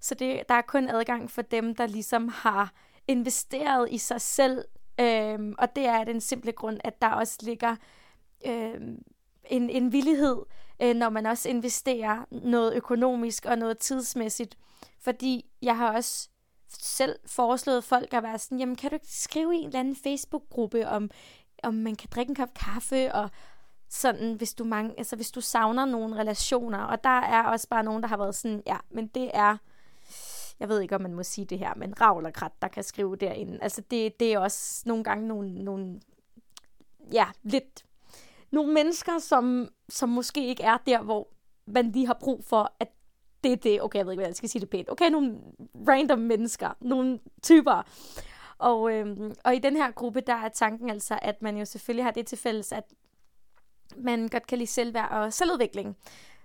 Så 0.00 0.14
det, 0.14 0.42
der 0.48 0.54
er 0.54 0.62
kun 0.62 0.88
adgang 0.88 1.30
for 1.30 1.42
dem, 1.42 1.74
der 1.74 1.86
ligesom 1.86 2.28
har 2.28 2.72
investeret 3.08 3.88
i 3.90 3.98
sig 3.98 4.20
selv. 4.20 4.64
Øhm, 5.00 5.54
og 5.58 5.76
det 5.76 5.86
er 5.86 6.04
den 6.04 6.20
simple 6.20 6.52
grund, 6.52 6.80
at 6.84 7.02
der 7.02 7.08
også 7.08 7.38
ligger 7.42 7.76
øhm, 8.46 9.02
en, 9.44 9.70
en 9.70 9.92
villighed, 9.92 10.36
øh, 10.82 10.96
når 10.96 11.08
man 11.08 11.26
også 11.26 11.48
investerer 11.48 12.24
noget 12.30 12.74
økonomisk 12.74 13.46
og 13.46 13.58
noget 13.58 13.78
tidsmæssigt. 13.78 14.58
Fordi 15.00 15.44
jeg 15.62 15.76
har 15.76 15.92
også 15.92 16.28
selv 16.68 17.16
foreslået 17.26 17.84
folk 17.84 18.14
at 18.14 18.22
være 18.22 18.38
sådan, 18.38 18.58
jamen 18.58 18.76
kan 18.76 18.90
du 18.90 18.94
ikke 18.94 19.06
skrive 19.10 19.56
i 19.56 19.58
en 19.58 19.66
eller 19.66 19.80
anden 19.80 19.96
Facebook-gruppe 19.96 20.88
om 20.88 21.10
om 21.66 21.74
man 21.74 21.96
kan 21.96 22.08
drikke 22.14 22.30
en 22.30 22.36
kop 22.36 22.54
kaffe, 22.54 23.14
og 23.14 23.30
sådan, 23.88 24.34
hvis 24.34 24.54
du, 24.54 24.64
mange, 24.64 24.94
altså, 24.98 25.16
hvis 25.16 25.30
du 25.30 25.40
savner 25.40 25.84
nogle 25.84 26.16
relationer. 26.16 26.78
Og 26.78 27.04
der 27.04 27.20
er 27.20 27.42
også 27.42 27.68
bare 27.68 27.84
nogen, 27.84 28.02
der 28.02 28.08
har 28.08 28.16
været 28.16 28.34
sådan, 28.34 28.62
ja, 28.66 28.76
men 28.90 29.06
det 29.06 29.30
er, 29.34 29.56
jeg 30.60 30.68
ved 30.68 30.80
ikke, 30.80 30.94
om 30.94 31.02
man 31.02 31.14
må 31.14 31.22
sige 31.22 31.44
det 31.44 31.58
her, 31.58 31.74
men 31.76 32.00
ravl 32.00 32.26
og 32.26 32.32
krat, 32.32 32.52
der 32.62 32.68
kan 32.68 32.82
skrive 32.82 33.16
derinde. 33.16 33.58
Altså, 33.62 33.82
det, 33.90 34.20
det 34.20 34.32
er 34.32 34.38
også 34.38 34.82
nogle 34.86 35.04
gange 35.04 35.28
nogle, 35.28 35.64
nogle 35.64 36.00
ja, 37.12 37.26
lidt, 37.42 37.84
nogle 38.50 38.74
mennesker, 38.74 39.18
som, 39.18 39.68
som 39.88 40.08
måske 40.08 40.46
ikke 40.46 40.62
er 40.62 40.76
der, 40.86 41.02
hvor 41.02 41.28
man 41.66 41.92
lige 41.92 42.06
har 42.06 42.18
brug 42.20 42.44
for, 42.44 42.72
at 42.80 42.88
det 43.44 43.52
er 43.52 43.56
det, 43.56 43.82
okay, 43.82 43.98
jeg 43.98 44.06
ved 44.06 44.12
ikke, 44.12 44.20
hvad 44.20 44.28
jeg 44.28 44.36
skal 44.36 44.48
sige 44.48 44.60
det 44.60 44.70
pænt, 44.70 44.90
okay, 44.90 45.10
nogle 45.10 45.38
random 45.88 46.18
mennesker, 46.18 46.70
nogle 46.80 47.20
typer, 47.42 47.82
og, 48.58 48.92
øhm, 48.92 49.34
og 49.44 49.54
i 49.54 49.58
den 49.58 49.76
her 49.76 49.90
gruppe, 49.90 50.20
der 50.20 50.34
er 50.34 50.48
tanken 50.48 50.90
altså, 50.90 51.18
at 51.22 51.42
man 51.42 51.56
jo 51.56 51.64
selvfølgelig 51.64 52.04
har 52.04 52.10
det 52.10 52.26
til 52.26 52.38
fælles, 52.38 52.72
at 52.72 52.84
man 53.96 54.28
godt 54.28 54.46
kan 54.46 54.58
lide 54.58 54.70
selvværd 54.70 55.10
og 55.10 55.32
selvudvikling. 55.32 55.96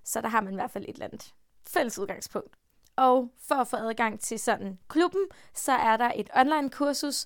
Så 0.03 0.21
der 0.21 0.27
har 0.27 0.41
man 0.41 0.53
i 0.53 0.55
hvert 0.55 0.71
fald 0.71 0.85
et 0.87 0.93
eller 0.93 1.05
andet 1.05 1.33
fælles 1.67 1.99
udgangspunkt. 1.99 2.55
Og 2.95 3.29
for 3.47 3.55
at 3.55 3.67
få 3.67 3.75
adgang 3.75 4.19
til 4.19 4.39
sådan 4.39 4.79
klubben, 4.87 5.21
så 5.53 5.71
er 5.71 5.97
der 5.97 6.11
et 6.15 6.29
online 6.35 6.69
kursus, 6.69 7.25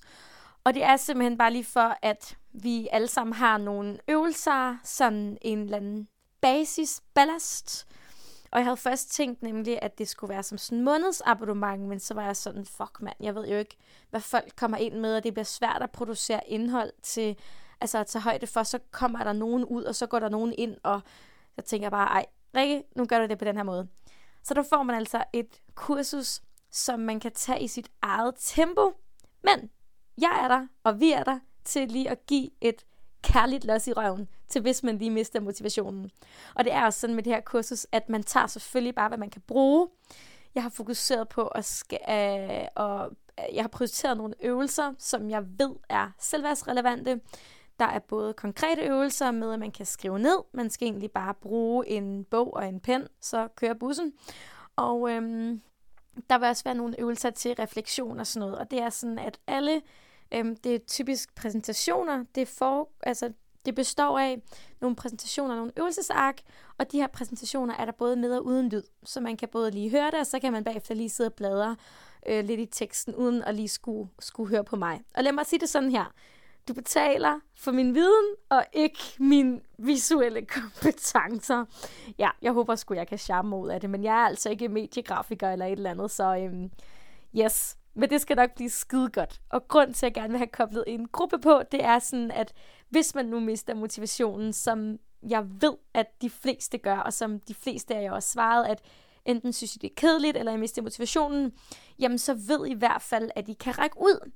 og 0.64 0.74
det 0.74 0.82
er 0.82 0.96
simpelthen 0.96 1.38
bare 1.38 1.52
lige 1.52 1.64
for, 1.64 1.98
at 2.02 2.36
vi 2.52 2.88
alle 2.92 3.08
sammen 3.08 3.34
har 3.34 3.58
nogle 3.58 3.98
øvelser, 4.08 4.76
sådan 4.84 5.38
en 5.42 5.58
eller 5.58 5.76
anden 5.76 6.08
basis 6.40 7.02
ballast. 7.14 7.86
Og 8.56 8.60
jeg 8.60 8.66
havde 8.66 8.76
først 8.76 9.12
tænkt 9.12 9.42
nemlig, 9.42 9.78
at 9.82 9.98
det 9.98 10.08
skulle 10.08 10.28
være 10.34 10.42
som 10.42 10.58
sådan 10.58 10.78
en 10.78 10.84
månedsabonnement, 10.84 11.82
men 11.82 12.00
så 12.00 12.14
var 12.14 12.24
jeg 12.24 12.36
sådan, 12.36 12.66
fuck 12.66 13.02
mand, 13.02 13.16
jeg 13.20 13.34
ved 13.34 13.48
jo 13.48 13.56
ikke, 13.56 13.76
hvad 14.10 14.20
folk 14.20 14.52
kommer 14.56 14.76
ind 14.76 14.94
med, 14.94 15.16
og 15.16 15.24
det 15.24 15.34
bliver 15.34 15.44
svært 15.44 15.82
at 15.82 15.90
producere 15.90 16.40
indhold 16.48 16.92
til, 17.02 17.36
altså 17.80 17.98
at 17.98 18.06
tage 18.06 18.22
højde 18.22 18.46
for, 18.46 18.62
så 18.62 18.78
kommer 18.90 19.24
der 19.24 19.32
nogen 19.32 19.64
ud, 19.64 19.84
og 19.84 19.94
så 19.94 20.06
går 20.06 20.18
der 20.18 20.28
nogen 20.28 20.54
ind, 20.58 20.76
og 20.82 21.00
jeg 21.56 21.64
tænker 21.64 21.90
bare, 21.90 22.08
ej, 22.08 22.26
Rikke, 22.56 22.82
nu 22.96 23.04
gør 23.04 23.18
du 23.18 23.26
det 23.26 23.38
på 23.38 23.44
den 23.44 23.56
her 23.56 23.62
måde. 23.62 23.88
Så 24.42 24.54
der 24.54 24.62
får 24.62 24.82
man 24.82 24.96
altså 24.96 25.24
et 25.32 25.60
kursus, 25.74 26.40
som 26.70 27.00
man 27.00 27.20
kan 27.20 27.32
tage 27.32 27.60
i 27.60 27.68
sit 27.68 27.90
eget 28.02 28.34
tempo. 28.38 28.92
Men 29.42 29.70
jeg 30.18 30.40
er 30.42 30.48
der, 30.48 30.66
og 30.84 31.00
vi 31.00 31.12
er 31.12 31.24
der, 31.24 31.38
til 31.64 31.88
lige 31.88 32.10
at 32.10 32.26
give 32.26 32.50
et 32.60 32.84
kærligt 33.22 33.64
los 33.64 33.86
i 33.86 33.92
røven, 33.92 34.28
til 34.48 34.62
hvis 34.62 34.82
man 34.82 34.98
lige 34.98 35.10
mister 35.10 35.40
motivationen. 35.40 36.10
Og 36.54 36.64
det 36.64 36.72
er 36.72 36.84
også 36.84 37.00
sådan 37.00 37.16
med 37.16 37.22
det 37.22 37.32
her 37.32 37.40
kursus, 37.40 37.86
at 37.92 38.08
man 38.08 38.22
tager 38.22 38.46
selvfølgelig 38.46 38.94
bare, 38.94 39.08
hvad 39.08 39.18
man 39.18 39.30
kan 39.30 39.42
bruge. 39.46 39.88
Jeg 40.54 40.62
har 40.62 40.70
fokuseret 40.70 41.28
på 41.28 41.46
at, 41.46 41.64
skal, 41.64 41.98
øh, 42.08 42.66
og 42.74 43.10
øh, 43.38 43.54
jeg 43.54 43.62
har 43.62 43.68
prioriteret 43.68 44.16
nogle 44.16 44.34
øvelser, 44.40 44.94
som 44.98 45.30
jeg 45.30 45.44
ved 45.58 45.74
er 45.88 46.10
selvværdsrelevante. 46.18 47.20
Der 47.78 47.84
er 47.84 47.98
både 47.98 48.32
konkrete 48.32 48.82
øvelser 48.82 49.30
med, 49.30 49.52
at 49.52 49.58
man 49.58 49.72
kan 49.72 49.86
skrive 49.86 50.18
ned. 50.18 50.38
Man 50.52 50.70
skal 50.70 50.88
egentlig 50.88 51.10
bare 51.10 51.34
bruge 51.34 51.88
en 51.88 52.24
bog 52.24 52.54
og 52.54 52.68
en 52.68 52.80
pen, 52.80 53.08
så 53.20 53.48
kører 53.56 53.74
bussen. 53.74 54.12
Og 54.76 55.10
øhm, 55.10 55.60
der 56.30 56.38
vil 56.38 56.48
også 56.48 56.64
være 56.64 56.74
nogle 56.74 57.00
øvelser 57.00 57.30
til 57.30 57.54
refleksion 57.54 58.20
og 58.20 58.26
sådan 58.26 58.46
noget. 58.46 58.58
Og 58.58 58.70
det 58.70 58.78
er 58.78 58.90
sådan, 58.90 59.18
at 59.18 59.38
alle, 59.46 59.82
øhm, 60.32 60.56
det 60.56 60.74
er 60.74 60.78
typisk 60.78 61.34
præsentationer, 61.34 62.24
det, 62.34 62.48
for, 62.48 62.88
altså, 63.02 63.32
det 63.66 63.74
består 63.74 64.18
af 64.18 64.42
nogle 64.80 64.96
præsentationer, 64.96 65.56
nogle 65.56 65.72
øvelsesark, 65.76 66.40
og 66.78 66.92
de 66.92 66.98
her 66.98 67.06
præsentationer 67.06 67.74
er 67.74 67.84
der 67.84 67.92
både 67.92 68.16
med 68.16 68.36
og 68.36 68.46
uden 68.46 68.68
lyd, 68.68 68.82
så 69.04 69.20
man 69.20 69.36
kan 69.36 69.48
både 69.48 69.70
lige 69.70 69.90
høre 69.90 70.10
det, 70.10 70.20
og 70.20 70.26
så 70.26 70.38
kan 70.38 70.52
man 70.52 70.64
bagefter 70.64 70.94
lige 70.94 71.10
sidde 71.10 71.28
og 71.28 71.34
bladre 71.34 71.76
øh, 72.26 72.44
lidt 72.44 72.60
i 72.60 72.66
teksten, 72.66 73.14
uden 73.14 73.42
at 73.42 73.54
lige 73.54 73.68
skulle, 73.68 74.10
skulle 74.18 74.50
høre 74.50 74.64
på 74.64 74.76
mig. 74.76 75.02
Og 75.14 75.24
lad 75.24 75.32
mig 75.32 75.46
sige 75.46 75.60
det 75.60 75.68
sådan 75.68 75.90
her 75.90 76.12
du 76.68 76.74
betaler 76.74 77.40
for 77.56 77.72
min 77.72 77.94
viden, 77.94 78.34
og 78.48 78.64
ikke 78.72 78.98
min 79.18 79.60
visuelle 79.78 80.42
kompetencer. 80.46 81.64
Ja, 82.18 82.30
jeg 82.42 82.52
håber 82.52 82.74
sgu, 82.74 82.94
jeg 82.94 83.08
kan 83.08 83.18
charme 83.18 83.56
ud 83.56 83.68
af 83.68 83.80
det, 83.80 83.90
men 83.90 84.04
jeg 84.04 84.22
er 84.22 84.26
altså 84.26 84.50
ikke 84.50 84.68
mediegrafiker 84.68 85.50
eller 85.50 85.66
et 85.66 85.72
eller 85.72 85.90
andet, 85.90 86.10
så 86.10 86.36
øhm, 86.36 86.70
yes. 87.38 87.76
Men 87.96 88.10
det 88.10 88.20
skal 88.20 88.36
nok 88.36 88.54
blive 88.54 88.70
skide 88.70 89.08
godt. 89.08 89.40
Og 89.50 89.68
grund 89.68 89.94
til, 89.94 90.06
at 90.06 90.10
jeg 90.16 90.22
gerne 90.22 90.30
vil 90.30 90.38
have 90.38 90.46
koblet 90.46 90.84
en 90.86 91.08
gruppe 91.08 91.38
på, 91.38 91.62
det 91.72 91.84
er 91.84 91.98
sådan, 91.98 92.30
at 92.30 92.52
hvis 92.88 93.14
man 93.14 93.26
nu 93.26 93.40
mister 93.40 93.74
motivationen, 93.74 94.52
som 94.52 94.98
jeg 95.28 95.46
ved, 95.60 95.76
at 95.94 96.06
de 96.22 96.30
fleste 96.30 96.78
gør, 96.78 96.96
og 96.96 97.12
som 97.12 97.40
de 97.40 97.54
fleste 97.54 97.94
af 97.94 98.02
jer 98.02 98.12
også 98.12 98.28
svaret, 98.28 98.64
at 98.66 98.82
enten 99.24 99.52
synes 99.52 99.76
I, 99.76 99.78
det 99.78 99.90
er 99.90 99.94
kedeligt, 99.96 100.36
eller 100.36 100.52
I 100.52 100.56
mister 100.56 100.82
motivationen, 100.82 101.52
jamen 101.98 102.18
så 102.18 102.34
ved 102.34 102.66
I 102.66 102.70
i 102.70 102.74
hvert 102.74 103.02
fald, 103.02 103.30
at 103.36 103.48
I 103.48 103.52
kan 103.52 103.78
række 103.78 103.96
ud. 104.00 104.30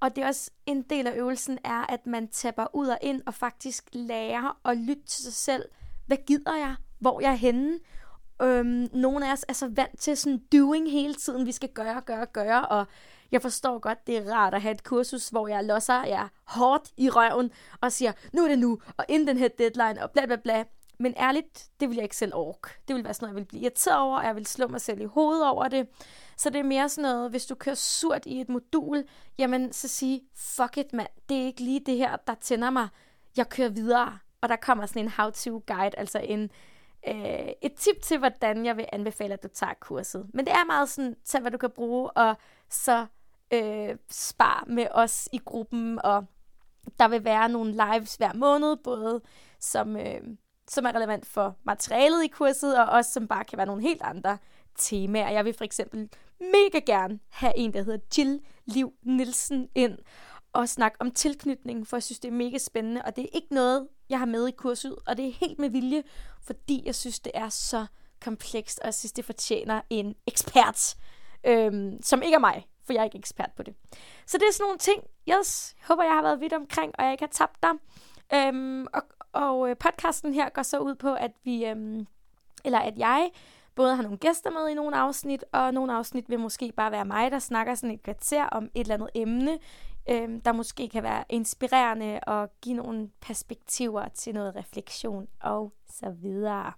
Og 0.00 0.16
det 0.16 0.24
er 0.24 0.28
også 0.28 0.50
en 0.66 0.82
del 0.82 1.06
af 1.06 1.16
øvelsen 1.16 1.58
er, 1.64 1.92
at 1.92 2.06
man 2.06 2.28
tapper 2.28 2.66
ud 2.74 2.88
og 2.88 2.98
ind 3.02 3.22
og 3.26 3.34
faktisk 3.34 3.88
lærer 3.92 4.60
at 4.64 4.76
lytte 4.76 5.02
til 5.06 5.24
sig 5.24 5.32
selv. 5.32 5.64
Hvad 6.06 6.16
gider 6.26 6.56
jeg? 6.56 6.74
Hvor 6.98 7.20
jeg 7.20 7.30
er 7.30 7.34
henne? 7.34 7.78
Øhm, 8.42 8.88
nogle 8.92 9.28
af 9.28 9.32
os 9.32 9.44
er 9.48 9.52
så 9.52 9.68
vant 9.68 9.98
til 9.98 10.16
sådan 10.16 10.42
doing 10.52 10.90
hele 10.90 11.14
tiden. 11.14 11.46
Vi 11.46 11.52
skal 11.52 11.68
gøre, 11.68 12.00
gøre, 12.00 12.26
gøre. 12.26 12.66
Og 12.66 12.86
jeg 13.32 13.42
forstår 13.42 13.78
godt, 13.78 14.06
det 14.06 14.16
er 14.16 14.32
rart 14.32 14.54
at 14.54 14.62
have 14.62 14.72
et 14.72 14.84
kursus, 14.84 15.28
hvor 15.28 15.48
jeg 15.48 15.64
losser 15.64 16.04
jer 16.04 16.28
hårdt 16.44 16.90
i 16.96 17.10
røven 17.10 17.50
og 17.80 17.92
siger, 17.92 18.12
nu 18.32 18.44
er 18.44 18.48
det 18.48 18.58
nu, 18.58 18.78
og 18.96 19.04
inden 19.08 19.28
den 19.28 19.36
her 19.36 19.48
deadline, 19.48 20.02
og 20.02 20.10
bla 20.10 20.26
bla 20.26 20.36
bla. 20.36 20.64
Men 20.98 21.14
ærligt, 21.16 21.68
det 21.80 21.88
vil 21.88 21.94
jeg 21.94 22.02
ikke 22.02 22.16
selv 22.16 22.34
orke. 22.34 22.68
Det 22.88 22.96
vil 22.96 23.04
være 23.04 23.14
sådan 23.14 23.26
noget, 23.26 23.34
jeg 23.34 23.40
vil 23.40 23.48
blive 23.48 23.62
irriteret 23.62 23.98
over, 23.98 24.18
og 24.18 24.24
jeg 24.24 24.36
vil 24.36 24.46
slå 24.46 24.66
mig 24.66 24.80
selv 24.80 25.00
i 25.00 25.04
hovedet 25.04 25.46
over 25.46 25.68
det. 25.68 25.88
Så 26.36 26.50
det 26.50 26.58
er 26.58 26.62
mere 26.64 26.88
sådan 26.88 27.10
noget, 27.10 27.30
hvis 27.30 27.46
du 27.46 27.54
kører 27.54 27.74
surt 27.74 28.26
i 28.26 28.40
et 28.40 28.48
modul, 28.48 29.04
jamen 29.38 29.72
så 29.72 29.88
sig, 29.88 30.22
fuck 30.34 30.76
it 30.76 30.92
mand, 30.92 31.08
det 31.28 31.36
er 31.36 31.44
ikke 31.44 31.60
lige 31.60 31.80
det 31.80 31.96
her, 31.96 32.16
der 32.16 32.34
tænder 32.34 32.70
mig. 32.70 32.88
Jeg 33.36 33.48
kører 33.48 33.68
videre. 33.68 34.18
Og 34.40 34.48
der 34.48 34.56
kommer 34.56 34.86
sådan 34.86 35.02
en 35.02 35.08
how-to 35.08 35.62
guide, 35.66 35.98
altså 35.98 36.18
en, 36.18 36.50
øh, 37.08 37.48
et 37.62 37.74
tip 37.74 38.02
til, 38.02 38.18
hvordan 38.18 38.66
jeg 38.66 38.76
vil 38.76 38.86
anbefale, 38.92 39.34
at 39.34 39.42
du 39.42 39.48
tager 39.48 39.74
kurset. 39.80 40.26
Men 40.34 40.46
det 40.46 40.52
er 40.52 40.64
meget 40.66 40.88
sådan, 40.88 41.16
tag 41.24 41.40
hvad 41.40 41.50
du 41.50 41.58
kan 41.58 41.70
bruge, 41.70 42.10
og 42.10 42.36
så 42.70 43.06
øh, 43.52 43.96
spar 44.10 44.64
med 44.66 44.86
os 44.90 45.28
i 45.32 45.38
gruppen, 45.38 46.00
og 46.04 46.24
der 46.98 47.08
vil 47.08 47.24
være 47.24 47.48
nogle 47.48 47.72
lives 47.72 48.14
hver 48.14 48.32
måned, 48.34 48.76
både 48.76 49.20
som, 49.60 49.96
øh, 49.96 50.20
som 50.68 50.86
er 50.86 50.94
relevant 50.94 51.26
for 51.26 51.56
materialet 51.64 52.24
i 52.24 52.28
kurset, 52.28 52.78
og 52.78 52.84
også 52.84 53.12
som 53.12 53.28
bare 53.28 53.44
kan 53.44 53.56
være 53.56 53.66
nogle 53.66 53.82
helt 53.82 54.02
andre 54.02 54.38
temaer. 54.78 55.30
Jeg 55.30 55.44
vil 55.44 55.54
for 55.54 55.64
eksempel 55.64 56.08
mega 56.40 56.78
gerne 56.86 57.20
have 57.30 57.52
en, 57.56 57.74
der 57.74 57.82
hedder 57.82 57.98
Jill 58.18 58.40
Liv 58.66 58.92
Nielsen 59.02 59.68
ind 59.74 59.98
og 60.52 60.68
snakke 60.68 60.96
om 61.00 61.10
tilknytning, 61.10 61.86
for 61.86 61.96
jeg 61.96 62.02
synes, 62.02 62.20
det 62.20 62.28
er 62.28 62.32
mega 62.32 62.58
spændende, 62.58 63.02
og 63.04 63.16
det 63.16 63.24
er 63.24 63.28
ikke 63.34 63.54
noget, 63.54 63.88
jeg 64.12 64.18
har 64.18 64.26
med 64.26 64.48
i 64.48 64.50
kurset, 64.50 64.96
og 65.06 65.16
det 65.16 65.26
er 65.26 65.32
helt 65.32 65.58
med 65.58 65.70
vilje, 65.70 66.02
fordi 66.42 66.82
jeg 66.86 66.94
synes, 66.94 67.20
det 67.20 67.32
er 67.34 67.48
så 67.48 67.86
komplekst, 68.24 68.78
og 68.78 68.86
jeg 68.86 68.94
synes, 68.94 69.12
det 69.12 69.24
fortjener 69.24 69.80
en 69.90 70.14
ekspert, 70.26 70.94
øhm, 71.44 72.02
som 72.02 72.22
ikke 72.22 72.34
er 72.34 72.38
mig, 72.38 72.66
for 72.84 72.92
jeg 72.92 73.00
er 73.00 73.04
ikke 73.04 73.18
ekspert 73.18 73.50
på 73.56 73.62
det. 73.62 73.74
Så 74.26 74.38
det 74.38 74.48
er 74.48 74.52
sådan 74.52 74.64
nogle 74.64 74.78
ting. 74.78 75.02
Yes, 75.28 75.74
jeg 75.78 75.86
håber, 75.86 76.02
jeg 76.02 76.12
har 76.12 76.22
været 76.22 76.40
vidt 76.40 76.52
omkring, 76.52 76.92
og 76.98 77.04
jeg 77.04 77.12
ikke 77.12 77.24
har 77.24 77.32
tabt 77.32 77.62
dig. 77.62 77.70
Øhm, 78.34 78.86
og, 78.94 79.02
og 79.32 79.70
øh, 79.70 79.76
podcasten 79.76 80.34
her 80.34 80.48
går 80.48 80.62
så 80.62 80.78
ud 80.78 80.94
på, 80.94 81.14
at 81.14 81.30
vi, 81.44 81.66
øhm, 81.66 82.06
eller 82.64 82.78
at 82.78 82.98
jeg 82.98 83.30
både 83.74 83.96
har 83.96 84.02
nogle 84.02 84.18
gæster 84.18 84.50
med 84.50 84.68
i 84.68 84.74
nogle 84.74 84.96
afsnit, 84.96 85.44
og 85.52 85.74
nogle 85.74 85.92
afsnit 85.92 86.28
vil 86.28 86.38
måske 86.38 86.72
bare 86.76 86.92
være 86.92 87.04
mig, 87.04 87.30
der 87.30 87.38
snakker 87.38 87.74
sådan 87.74 87.94
et 87.94 88.02
kvarter 88.02 88.44
om 88.44 88.64
et 88.74 88.80
eller 88.80 88.94
andet 88.94 89.10
emne, 89.14 89.58
øh, 90.08 90.28
der 90.44 90.52
måske 90.52 90.88
kan 90.88 91.02
være 91.02 91.24
inspirerende 91.28 92.20
og 92.26 92.50
give 92.60 92.76
nogle 92.76 93.10
perspektiver 93.20 94.08
til 94.08 94.34
noget 94.34 94.56
refleksion 94.56 95.28
og 95.40 95.72
så 95.90 96.10
videre. 96.10 96.72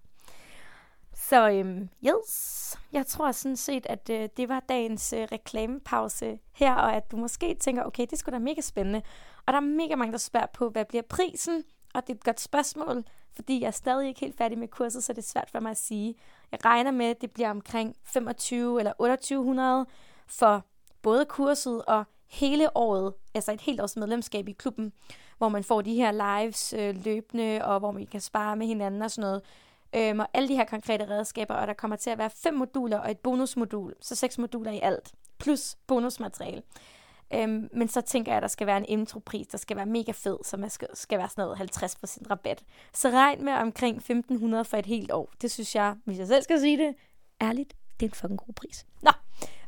Så 1.15 1.51
øhm, 1.51 1.89
yes, 2.07 2.79
jeg 2.93 3.07
tror 3.07 3.33
sådan 3.33 3.57
set, 3.57 3.87
at 3.87 4.11
øh, 4.11 4.29
det 4.37 4.49
var 4.49 4.61
dagens 4.61 5.13
øh, 5.13 5.29
reklamepause 5.33 6.39
her, 6.53 6.75
og 6.75 6.95
at 6.95 7.11
du 7.11 7.17
måske 7.17 7.55
tænker, 7.55 7.85
okay, 7.85 8.07
det 8.11 8.19
skulle 8.19 8.35
da 8.35 8.39
mega 8.39 8.61
spændende. 8.61 9.03
Og 9.47 9.53
der 9.53 9.57
er 9.57 9.65
mega 9.65 9.97
mange, 9.97 10.13
der 10.13 10.19
spørger 10.19 10.47
på, 10.47 10.69
hvad 10.69 10.85
bliver 10.85 11.03
prisen? 11.03 11.65
Og 11.95 12.03
det 12.03 12.11
er 12.11 12.15
et 12.15 12.25
godt 12.25 12.41
spørgsmål, 12.41 13.05
fordi 13.37 13.61
jeg 13.61 13.67
er 13.67 13.71
stadig 13.71 14.09
ikke 14.09 14.21
helt 14.21 14.39
færdig 14.39 14.59
med 14.59 14.69
kurset, 14.69 15.05
så 15.05 15.13
det 15.13 15.19
er 15.19 15.29
svært 15.29 15.51
for 15.51 15.61
mig 15.61 15.71
at 15.71 15.77
sige. 15.77 16.15
Jeg 16.53 16.65
regner 16.65 16.91
med, 16.91 17.07
at 17.07 17.21
det 17.21 17.31
bliver 17.31 17.51
omkring 17.51 17.97
25 18.05 18.79
eller 18.79 18.93
2800 18.93 19.87
for 20.27 20.65
både 21.03 21.25
kurset 21.25 21.85
og 21.85 22.05
hele 22.31 22.77
året, 22.77 23.15
altså 23.35 23.53
et 23.53 23.61
helt 23.61 23.81
års 23.81 23.97
medlemskab 23.97 24.49
i 24.49 24.53
klubben, 24.53 24.93
hvor 25.39 25.49
man 25.49 25.65
får 25.65 25.83
de 25.83 25.95
her 25.95 26.13
lives 26.13 26.73
øh, 26.73 27.05
løbende, 27.05 27.65
og 27.65 27.79
hvor 27.79 27.91
man 27.91 28.07
kan 28.07 28.21
spare 28.21 28.57
med 28.57 28.67
hinanden 28.67 29.03
og 29.03 29.11
sådan 29.11 29.29
noget. 29.29 29.43
Øhm, 29.97 30.21
og 30.21 30.29
alle 30.35 30.49
de 30.49 30.57
her 30.57 30.65
konkrete 30.65 31.11
redskaber, 31.11 31.55
og 31.55 31.67
der 31.67 31.73
kommer 31.73 31.97
til 31.97 32.11
at 32.11 32.19
være 32.19 32.31
fem 32.31 32.55
moduler 32.55 32.99
og 32.99 33.11
et 33.11 33.19
bonusmodul, 33.19 33.95
så 34.01 34.15
seks 34.15 34.39
moduler 34.39 34.73
i 34.73 34.81
alt, 34.83 35.13
plus 35.39 35.77
bonusmateriale. 35.87 36.63
Øhm, 37.35 37.69
men 37.73 37.89
så 37.89 38.01
tænker 38.01 38.33
jeg, 38.33 38.37
at 38.37 38.43
der 38.43 38.49
skal 38.49 38.67
være 38.67 38.77
en 38.77 38.85
intropris, 38.89 39.47
der 39.47 39.59
skal 39.59 39.77
være 39.77 39.87
mega 39.87 40.13
fed, 40.13 40.37
så 40.45 40.57
man 40.57 40.71
skal, 40.71 40.89
skal 40.95 41.19
være 41.19 41.29
sådan 41.29 41.45
noget 41.45 41.77
50% 41.77 42.31
rabat. 42.31 42.65
Så 42.93 43.11
regn 43.11 43.45
med 43.45 43.53
omkring 43.53 43.97
1500 43.97 44.65
for 44.65 44.77
et 44.77 44.87
helt 44.87 45.13
år. 45.13 45.33
Det 45.43 45.51
synes 45.51 45.75
jeg, 45.75 45.97
hvis 46.05 46.19
jeg 46.19 46.27
selv 46.27 46.43
skal 46.43 46.61
sige 46.61 46.79
det, 46.79 46.95
ærligt, 47.41 47.75
det 48.01 48.07
er 48.07 48.11
en 48.11 48.15
fucking 48.15 48.39
god 48.39 48.55
pris. 48.55 48.87
Nå, 49.03 49.11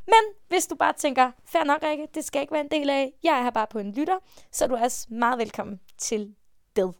men 0.07 0.35
hvis 0.49 0.67
du 0.67 0.75
bare 0.75 0.93
tænker, 0.93 1.33
fair 1.45 1.65
nok 1.65 1.83
Rikke, 1.83 2.09
det 2.15 2.25
skal 2.25 2.41
ikke 2.41 2.53
være 2.53 2.65
en 2.65 2.71
del 2.71 2.91
af, 2.91 3.13
jeg 3.23 3.39
er 3.39 3.43
her 3.43 3.51
bare 3.51 3.67
på 3.67 3.79
en 3.79 3.93
lytter, 3.93 4.19
så 4.53 4.65
er 4.65 4.69
du 4.69 4.77
også 4.77 5.07
meget 5.11 5.39
velkommen 5.39 5.81
til 5.99 6.35
det. 6.77 6.95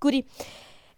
Goodie. 0.00 0.22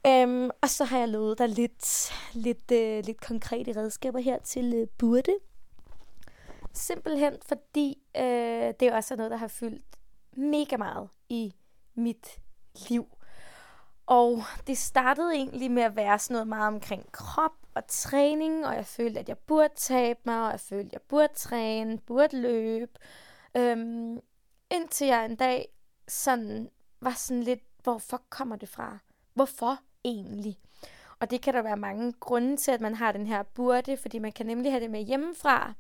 Øhm, 0.07 0.51
og 0.63 0.69
så 0.69 0.85
har 0.85 0.99
jeg 0.99 1.09
lovet 1.09 1.39
dig 1.39 1.49
lidt, 1.49 2.13
lidt, 2.33 2.71
øh, 2.73 3.05
lidt 3.05 3.21
konkrete 3.21 3.77
redskaber 3.77 4.19
her 4.19 4.39
til 4.39 4.75
øh, 4.75 4.87
burde. 4.99 5.35
Simpelthen 6.73 7.37
fordi 7.49 7.99
øh, 8.17 8.75
det 8.81 8.93
også 8.93 9.15
er 9.15 9.17
noget, 9.17 9.31
der 9.31 9.37
har 9.37 9.49
fyldt 9.49 9.85
mega 10.37 10.77
meget 10.77 11.09
i 11.29 11.55
mit 11.95 12.41
liv. 12.89 13.07
Og 14.07 14.43
det 14.67 14.79
startede 14.79 15.35
egentlig 15.35 15.71
med 15.71 15.83
at 15.83 15.97
være 15.97 16.19
sådan 16.19 16.35
noget 16.35 16.49
meget 16.49 16.67
omkring 16.67 17.13
krop 17.13 17.53
og 17.75 17.87
træning, 17.89 18.67
og 18.67 18.75
jeg 18.75 18.87
følte, 18.87 19.21
at 19.21 19.29
jeg 19.29 19.39
burde 19.39 19.75
tabe 19.77 20.21
mig, 20.25 20.45
og 20.45 20.51
jeg 20.51 20.61
følte, 20.61 20.87
at 20.87 20.93
jeg 20.93 21.03
burde 21.03 21.35
træne, 21.35 21.99
burde 21.99 22.41
løbe. 22.41 22.93
Øhm, 23.57 24.21
indtil 24.71 25.07
jeg 25.07 25.25
en 25.25 25.37
dag 25.37 25.69
sådan 26.09 26.71
var 27.01 27.15
sådan 27.17 27.43
lidt, 27.43 27.61
hvorfor 27.83 28.23
kommer 28.31 28.57
det 28.57 28.69
fra? 28.69 28.99
Hvorfor 29.35 29.79
egentlig? 30.05 30.59
Og 31.21 31.31
det 31.31 31.43
kan 31.43 31.55
der 31.55 31.63
være 31.63 31.77
mange 31.77 32.13
grunde 32.13 32.57
til, 32.57 32.71
at 32.71 32.81
man 32.81 32.95
har 32.95 33.13
den 33.13 33.27
her 33.27 33.43
burde, 33.43 33.97
fordi 33.97 34.19
man 34.19 34.33
kan 34.33 34.47
nemlig 34.47 34.73
have 34.73 34.83
det 34.83 34.91
med 34.91 35.03
hjemmefra. 35.03 35.75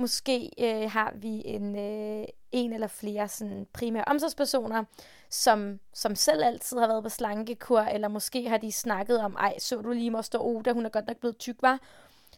Måske 0.00 0.50
øh, 0.58 0.90
har 0.90 1.12
vi 1.14 1.42
en, 1.44 1.76
øh, 1.76 2.26
en 2.52 2.72
eller 2.72 2.86
flere 2.86 3.28
sådan, 3.28 3.66
primære 3.72 4.04
omsorgspersoner, 4.06 4.84
som, 5.30 5.80
som 5.92 6.14
selv 6.14 6.44
altid 6.44 6.78
har 6.78 6.86
været 6.86 7.02
på 7.02 7.08
slankekur, 7.08 7.80
eller 7.80 8.08
måske 8.08 8.48
har 8.48 8.58
de 8.58 8.72
snakket 8.72 9.20
om, 9.20 9.36
ej, 9.38 9.58
så 9.58 9.76
du 9.76 9.92
lige 9.92 10.10
Moster 10.10 10.38
Oda, 10.38 10.72
hun 10.72 10.86
er 10.86 10.90
godt 10.90 11.06
nok 11.06 11.16
blevet 11.16 11.38
tyk, 11.38 11.56
var. 11.62 11.80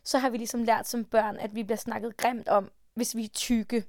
Så 0.04 0.18
har 0.18 0.30
vi 0.30 0.36
ligesom 0.36 0.64
lært 0.64 0.88
som 0.88 1.04
børn, 1.04 1.36
at 1.36 1.54
vi 1.54 1.62
bliver 1.62 1.76
snakket 1.76 2.16
grimt 2.16 2.48
om, 2.48 2.70
hvis 2.94 3.16
vi 3.16 3.24
er 3.24 3.28
tykke. 3.28 3.84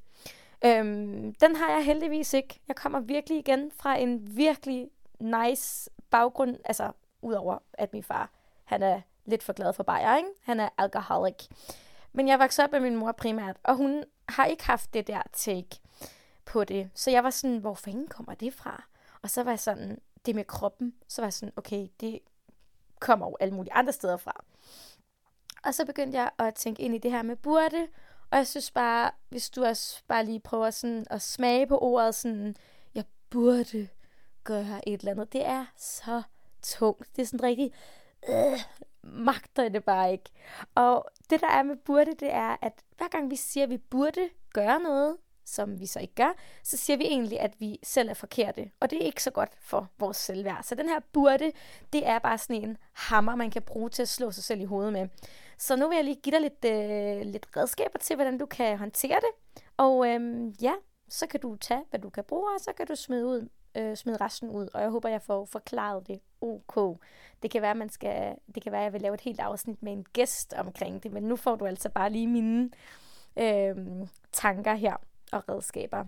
Øhm, 0.65 1.33
den 1.33 1.55
har 1.55 1.71
jeg 1.71 1.85
heldigvis 1.85 2.33
ikke. 2.33 2.59
Jeg 2.67 2.75
kommer 2.75 2.99
virkelig 2.99 3.39
igen 3.39 3.71
fra 3.75 3.97
en 3.97 4.37
virkelig 4.37 4.87
nice 5.19 5.89
baggrund, 6.09 6.57
altså 6.65 6.91
udover 7.21 7.57
at 7.73 7.93
min 7.93 8.03
far, 8.03 8.29
han 8.63 8.83
er 8.83 9.01
lidt 9.25 9.43
for 9.43 9.53
glad 9.53 9.73
for 9.73 9.83
bajer, 9.83 10.17
ikke? 10.17 10.29
Han 10.43 10.59
er 10.59 10.69
alcoholic. 10.77 11.47
Men 12.13 12.27
jeg 12.27 12.39
voksede 12.39 12.65
op 12.65 12.71
med 12.71 12.79
min 12.79 12.95
mor 12.95 13.11
primært, 13.11 13.57
og 13.63 13.75
hun 13.75 14.03
har 14.29 14.45
ikke 14.45 14.65
haft 14.65 14.93
det 14.93 15.07
der 15.07 15.21
take 15.33 15.79
på 16.45 16.63
det. 16.63 16.89
Så 16.95 17.11
jeg 17.11 17.23
var 17.23 17.29
sådan, 17.29 17.57
hvor 17.57 17.73
fanden 17.73 18.07
kommer 18.07 18.33
det 18.33 18.53
fra? 18.53 18.83
Og 19.21 19.29
så 19.29 19.43
var 19.43 19.51
jeg 19.51 19.59
sådan, 19.59 20.01
det 20.25 20.35
med 20.35 20.45
kroppen, 20.45 20.93
så 21.07 21.21
var 21.21 21.25
jeg 21.25 21.33
sådan, 21.33 21.53
okay, 21.55 21.87
det 21.99 22.19
kommer 22.99 23.27
jo 23.27 23.37
alle 23.39 23.53
mulige 23.53 23.73
andre 23.73 23.93
steder 23.93 24.17
fra. 24.17 24.43
Og 25.63 25.73
så 25.73 25.85
begyndte 25.85 26.17
jeg 26.17 26.29
at 26.37 26.55
tænke 26.55 26.81
ind 26.81 26.95
i 26.95 26.97
det 26.97 27.11
her 27.11 27.21
med 27.21 27.35
burde, 27.35 27.87
og 28.31 28.37
jeg 28.37 28.47
synes 28.47 28.71
bare, 28.71 29.11
hvis 29.29 29.49
du 29.49 29.65
også 29.65 30.01
bare 30.07 30.25
lige 30.25 30.39
prøver 30.39 30.69
sådan 30.69 31.05
at 31.09 31.21
smage 31.21 31.67
på 31.67 31.77
ordet, 31.77 32.15
sådan, 32.15 32.55
jeg 32.95 33.03
burde 33.29 33.87
gøre 34.43 34.89
et 34.89 34.99
eller 34.99 35.11
andet, 35.11 35.33
det 35.33 35.45
er 35.45 35.65
så 35.77 36.21
tungt. 36.61 37.15
Det 37.15 37.21
er 37.21 37.25
sådan 37.25 37.43
rigtig, 37.43 37.73
øh, 38.29 38.59
magter 39.03 39.69
det 39.69 39.83
bare 39.83 40.11
ikke. 40.11 40.29
Og 40.75 41.05
det 41.29 41.41
der 41.41 41.49
er 41.49 41.63
med 41.63 41.75
burde, 41.75 42.11
det 42.19 42.33
er, 42.33 42.57
at 42.61 42.73
hver 42.97 43.07
gang 43.07 43.31
vi 43.31 43.35
siger, 43.35 43.63
at 43.63 43.69
vi 43.69 43.77
burde 43.77 44.29
gøre 44.53 44.79
noget, 44.79 45.17
som 45.45 45.79
vi 45.79 45.85
så 45.85 45.99
ikke 45.99 46.15
gør, 46.15 46.33
så 46.63 46.77
siger 46.77 46.97
vi 46.97 47.03
egentlig, 47.03 47.39
at 47.39 47.59
vi 47.59 47.79
selv 47.83 48.09
er 48.09 48.13
forkerte. 48.13 48.71
Og 48.79 48.89
det 48.89 49.01
er 49.01 49.05
ikke 49.05 49.23
så 49.23 49.31
godt 49.31 49.51
for 49.59 49.87
vores 49.99 50.17
selvværd. 50.17 50.63
Så 50.63 50.75
den 50.75 50.89
her 50.89 50.99
burde, 51.13 51.51
det 51.93 52.07
er 52.07 52.19
bare 52.19 52.37
sådan 52.37 52.63
en 52.63 52.77
hammer, 52.93 53.35
man 53.35 53.51
kan 53.51 53.61
bruge 53.61 53.89
til 53.89 54.01
at 54.01 54.09
slå 54.09 54.31
sig 54.31 54.43
selv 54.43 54.61
i 54.61 54.65
hovedet 54.65 54.93
med. 54.93 55.07
Så 55.57 55.75
nu 55.75 55.87
vil 55.87 55.95
jeg 55.95 56.05
lige 56.05 56.21
give 56.23 56.35
dig 56.35 56.41
lidt, 56.41 56.65
øh, 56.65 57.31
lidt 57.31 57.47
redskaber 57.57 57.99
til, 57.99 58.15
hvordan 58.15 58.37
du 58.37 58.45
kan 58.45 58.77
håndtere 58.77 59.19
det. 59.19 59.63
Og 59.77 60.07
øh, 60.07 60.51
ja, 60.63 60.73
så 61.09 61.27
kan 61.27 61.39
du 61.39 61.55
tage, 61.55 61.83
hvad 61.89 61.99
du 61.99 62.09
kan 62.09 62.23
bruge, 62.23 62.53
og 62.55 62.59
så 62.59 62.71
kan 62.77 62.87
du 62.87 62.95
smide, 62.95 63.27
ud, 63.27 63.49
øh, 63.75 63.95
smide 63.95 64.17
resten 64.17 64.49
ud. 64.49 64.67
Og 64.73 64.81
jeg 64.81 64.89
håber, 64.89 65.09
jeg 65.09 65.21
får 65.21 65.45
forklaret 65.45 66.07
det 66.07 66.19
ok. 66.41 66.99
Det 67.43 67.51
kan 67.51 67.61
være, 67.61 67.75
man 67.75 67.89
skal, 67.89 68.35
det 68.55 68.63
kan 68.63 68.71
være, 68.71 68.81
jeg 68.81 68.93
vil 68.93 69.01
lave 69.01 69.13
et 69.13 69.21
helt 69.21 69.39
afsnit 69.39 69.83
med 69.83 69.93
en 69.93 70.05
gæst 70.13 70.53
omkring 70.53 71.03
det, 71.03 71.11
men 71.11 71.23
nu 71.23 71.35
får 71.35 71.55
du 71.55 71.65
altså 71.65 71.89
bare 71.89 72.09
lige 72.09 72.27
mine 72.27 72.69
øh, 73.37 73.75
tanker 74.31 74.73
her 74.73 74.95
og 75.31 75.49
redskaber. 75.49 76.05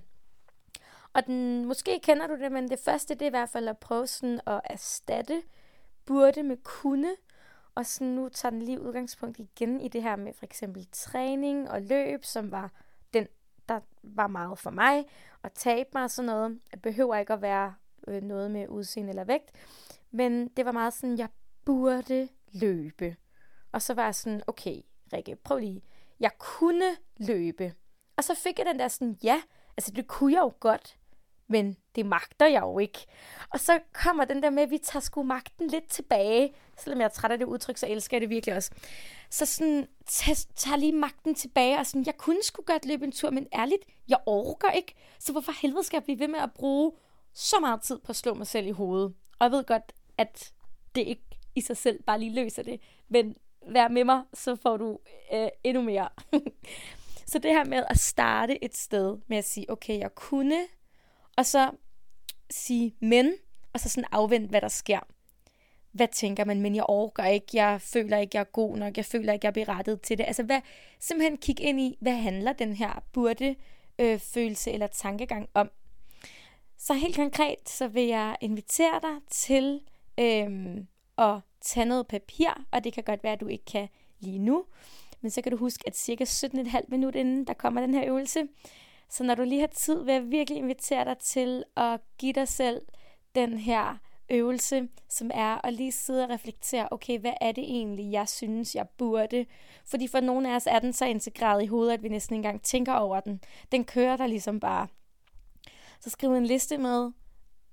Og 1.13 1.25
den, 1.25 1.65
måske 1.65 1.99
kender 2.03 2.27
du 2.27 2.35
det, 2.35 2.51
men 2.51 2.69
det 2.69 2.79
første, 2.79 3.13
det 3.13 3.21
er 3.21 3.27
i 3.27 3.29
hvert 3.29 3.49
fald 3.49 3.67
at 3.67 3.77
prøve 3.77 4.07
sådan 4.07 4.39
at 4.47 4.61
erstatte 4.63 5.41
burde 6.05 6.43
med 6.43 6.57
kunne. 6.63 7.15
Og 7.75 7.85
så 7.85 8.03
nu 8.03 8.29
tager 8.29 8.49
den 8.49 8.61
lige 8.61 8.81
udgangspunkt 8.81 9.39
igen 9.39 9.81
i 9.81 9.87
det 9.87 10.03
her 10.03 10.15
med 10.15 10.33
for 10.33 10.45
eksempel 10.45 10.87
træning 10.91 11.71
og 11.71 11.81
løb, 11.81 12.25
som 12.25 12.51
var 12.51 12.71
den, 13.13 13.27
der 13.69 13.79
var 14.03 14.27
meget 14.27 14.59
for 14.59 14.69
mig 14.69 15.05
at 15.43 15.51
tabe 15.53 15.89
mig 15.93 16.03
og 16.03 16.11
sådan 16.11 16.25
noget. 16.25 16.59
Det 16.71 16.81
behøver 16.81 17.15
ikke 17.15 17.33
at 17.33 17.41
være 17.41 17.73
øh, 18.07 18.21
noget 18.21 18.51
med 18.51 18.67
udseende 18.67 19.09
eller 19.09 19.23
vægt. 19.23 19.51
Men 20.11 20.47
det 20.47 20.65
var 20.65 20.71
meget 20.71 20.93
sådan, 20.93 21.17
jeg 21.17 21.29
burde 21.65 22.29
løbe. 22.53 23.15
Og 23.71 23.81
så 23.81 23.93
var 23.93 24.03
jeg 24.03 24.15
sådan, 24.15 24.41
okay, 24.47 24.81
Rikke, 25.13 25.35
prøv 25.35 25.57
lige. 25.57 25.83
Jeg 26.19 26.31
kunne 26.37 26.97
løbe. 27.17 27.73
Og 28.17 28.23
så 28.23 28.35
fik 28.35 28.59
jeg 28.59 28.65
den 28.65 28.79
der 28.79 28.87
sådan, 28.87 29.17
ja, 29.23 29.41
altså 29.77 29.91
det 29.91 30.07
kunne 30.07 30.33
jeg 30.33 30.41
jo 30.41 30.53
godt, 30.59 30.97
men 31.53 31.77
det 31.95 32.05
magter 32.05 32.47
jeg 32.47 32.61
jo 32.61 32.79
ikke. 32.79 33.05
Og 33.49 33.59
så 33.59 33.79
kommer 33.93 34.25
den 34.25 34.43
der 34.43 34.49
med, 34.49 34.63
at 34.63 34.69
vi 34.69 34.77
tager 34.77 35.01
sgu 35.01 35.23
magten 35.23 35.67
lidt 35.67 35.89
tilbage. 35.89 36.53
Selvom 36.77 36.99
jeg 36.99 37.05
er 37.05 37.09
træt 37.09 37.31
af 37.31 37.37
det 37.37 37.45
udtryk, 37.45 37.77
så 37.77 37.87
elsker 37.87 38.17
jeg 38.17 38.21
det 38.21 38.29
virkelig 38.29 38.55
også. 38.55 38.71
Så 39.29 39.45
sådan, 39.45 39.87
tager 40.55 40.75
lige 40.75 40.91
magten 40.91 41.35
tilbage, 41.35 41.79
og 41.79 41.85
sådan, 41.85 42.05
jeg 42.05 42.17
kunne 42.17 42.43
sgu 42.43 42.63
godt 42.65 42.85
løbe 42.85 43.05
en 43.05 43.11
tur, 43.11 43.29
men 43.29 43.47
ærligt, 43.53 43.83
jeg 44.07 44.17
orker 44.25 44.71
ikke. 44.71 44.93
Så 45.19 45.31
hvorfor 45.31 45.51
helvede 45.61 45.83
skal 45.83 45.97
jeg 45.97 46.03
blive 46.03 46.19
ved 46.19 46.27
med 46.27 46.39
at 46.39 46.53
bruge 46.53 46.91
så 47.33 47.55
meget 47.61 47.81
tid 47.81 47.99
på 47.99 48.11
at 48.11 48.15
slå 48.15 48.33
mig 48.33 48.47
selv 48.47 48.67
i 48.67 48.71
hovedet? 48.71 49.13
Og 49.39 49.43
jeg 49.43 49.51
ved 49.51 49.63
godt, 49.63 49.93
at 50.17 50.53
det 50.95 51.01
ikke 51.01 51.39
i 51.55 51.61
sig 51.61 51.77
selv 51.77 52.03
bare 52.03 52.19
lige 52.19 52.35
løser 52.35 52.63
det. 52.63 52.81
Men 53.09 53.35
vær 53.67 53.87
med 53.87 54.03
mig, 54.03 54.23
så 54.33 54.55
får 54.55 54.77
du 54.77 54.99
øh, 55.33 55.47
endnu 55.63 55.81
mere. 55.81 56.09
Så 57.33 57.39
det 57.39 57.51
her 57.51 57.65
med 57.65 57.83
at 57.89 57.99
starte 57.99 58.63
et 58.63 58.77
sted 58.77 59.17
med 59.27 59.37
at 59.37 59.45
sige, 59.45 59.71
okay, 59.71 59.99
jeg 59.99 60.15
kunne, 60.15 60.59
og 61.37 61.45
så 61.45 61.71
sige 62.49 62.95
men, 62.99 63.33
og 63.73 63.79
så 63.79 63.89
sådan 63.89 64.09
afvente, 64.11 64.49
hvad 64.49 64.61
der 64.61 64.67
sker. 64.67 64.99
Hvad 65.91 66.07
tænker 66.07 66.45
man, 66.45 66.61
men 66.61 66.75
jeg 66.75 66.83
overgår 66.83 67.23
ikke, 67.23 67.47
jeg 67.53 67.81
føler 67.81 68.17
ikke, 68.17 68.31
jeg 68.33 68.39
er 68.39 68.51
god 68.51 68.77
nok, 68.77 68.97
jeg 68.97 69.05
føler 69.05 69.33
ikke, 69.33 69.45
jeg 69.45 69.49
er 69.49 69.65
berettet 69.65 70.01
til 70.01 70.17
det. 70.17 70.23
Altså 70.23 70.43
hvad, 70.43 70.61
simpelthen 70.99 71.37
kig 71.37 71.59
ind 71.59 71.79
i, 71.79 71.97
hvad 72.01 72.13
handler 72.13 72.53
den 72.53 72.73
her 72.73 73.03
burde 73.13 73.55
øh, 73.99 74.19
følelse 74.19 74.71
eller 74.71 74.87
tankegang 74.87 75.49
om. 75.53 75.71
Så 76.77 76.93
helt 76.93 77.15
konkret, 77.15 77.69
så 77.69 77.87
vil 77.87 78.03
jeg 78.03 78.37
invitere 78.41 78.99
dig 79.01 79.21
til 79.29 79.81
øh, 80.19 80.77
at 81.17 81.39
tage 81.61 81.85
noget 81.85 82.07
papir, 82.07 82.65
og 82.71 82.83
det 82.83 82.93
kan 82.93 83.03
godt 83.03 83.23
være, 83.23 83.33
at 83.33 83.41
du 83.41 83.47
ikke 83.47 83.65
kan 83.65 83.89
lige 84.19 84.39
nu, 84.39 84.65
men 85.21 85.31
så 85.31 85.41
kan 85.41 85.51
du 85.51 85.57
huske, 85.57 85.83
at 85.87 85.97
cirka 85.97 86.23
17,5 86.23 86.79
minutter 86.87 87.19
inden 87.19 87.47
der 87.47 87.53
kommer 87.53 87.81
den 87.81 87.93
her 87.93 88.07
øvelse. 88.07 88.47
Så 89.13 89.23
når 89.23 89.35
du 89.35 89.43
lige 89.43 89.59
har 89.59 89.67
tid, 89.67 90.03
vil 90.03 90.13
jeg 90.13 90.31
virkelig 90.31 90.57
invitere 90.57 91.05
dig 91.05 91.17
til 91.17 91.63
at 91.77 91.99
give 92.17 92.33
dig 92.33 92.47
selv 92.47 92.81
den 93.35 93.57
her 93.57 93.97
øvelse, 94.29 94.87
som 95.09 95.31
er 95.33 95.65
at 95.65 95.73
lige 95.73 95.91
sidde 95.91 96.23
og 96.23 96.29
reflektere, 96.29 96.87
okay, 96.91 97.19
hvad 97.19 97.33
er 97.41 97.51
det 97.51 97.63
egentlig, 97.63 98.11
jeg 98.11 98.29
synes, 98.29 98.75
jeg 98.75 98.89
burde? 98.97 99.45
Fordi 99.85 100.07
for 100.07 100.19
nogle 100.19 100.51
af 100.51 100.55
os 100.55 100.67
er 100.67 100.79
den 100.79 100.93
så 100.93 101.05
integreret 101.05 101.63
i 101.63 101.65
hovedet, 101.65 101.93
at 101.93 102.03
vi 102.03 102.09
næsten 102.09 102.35
ikke 102.35 102.47
engang 102.47 102.61
tænker 102.61 102.93
over 102.93 103.19
den. 103.19 103.41
Den 103.71 103.85
kører 103.85 104.17
der 104.17 104.27
ligesom 104.27 104.59
bare. 104.59 104.87
Så 105.99 106.09
skriv 106.09 106.33
en 106.33 106.45
liste 106.45 106.77
med 106.77 107.11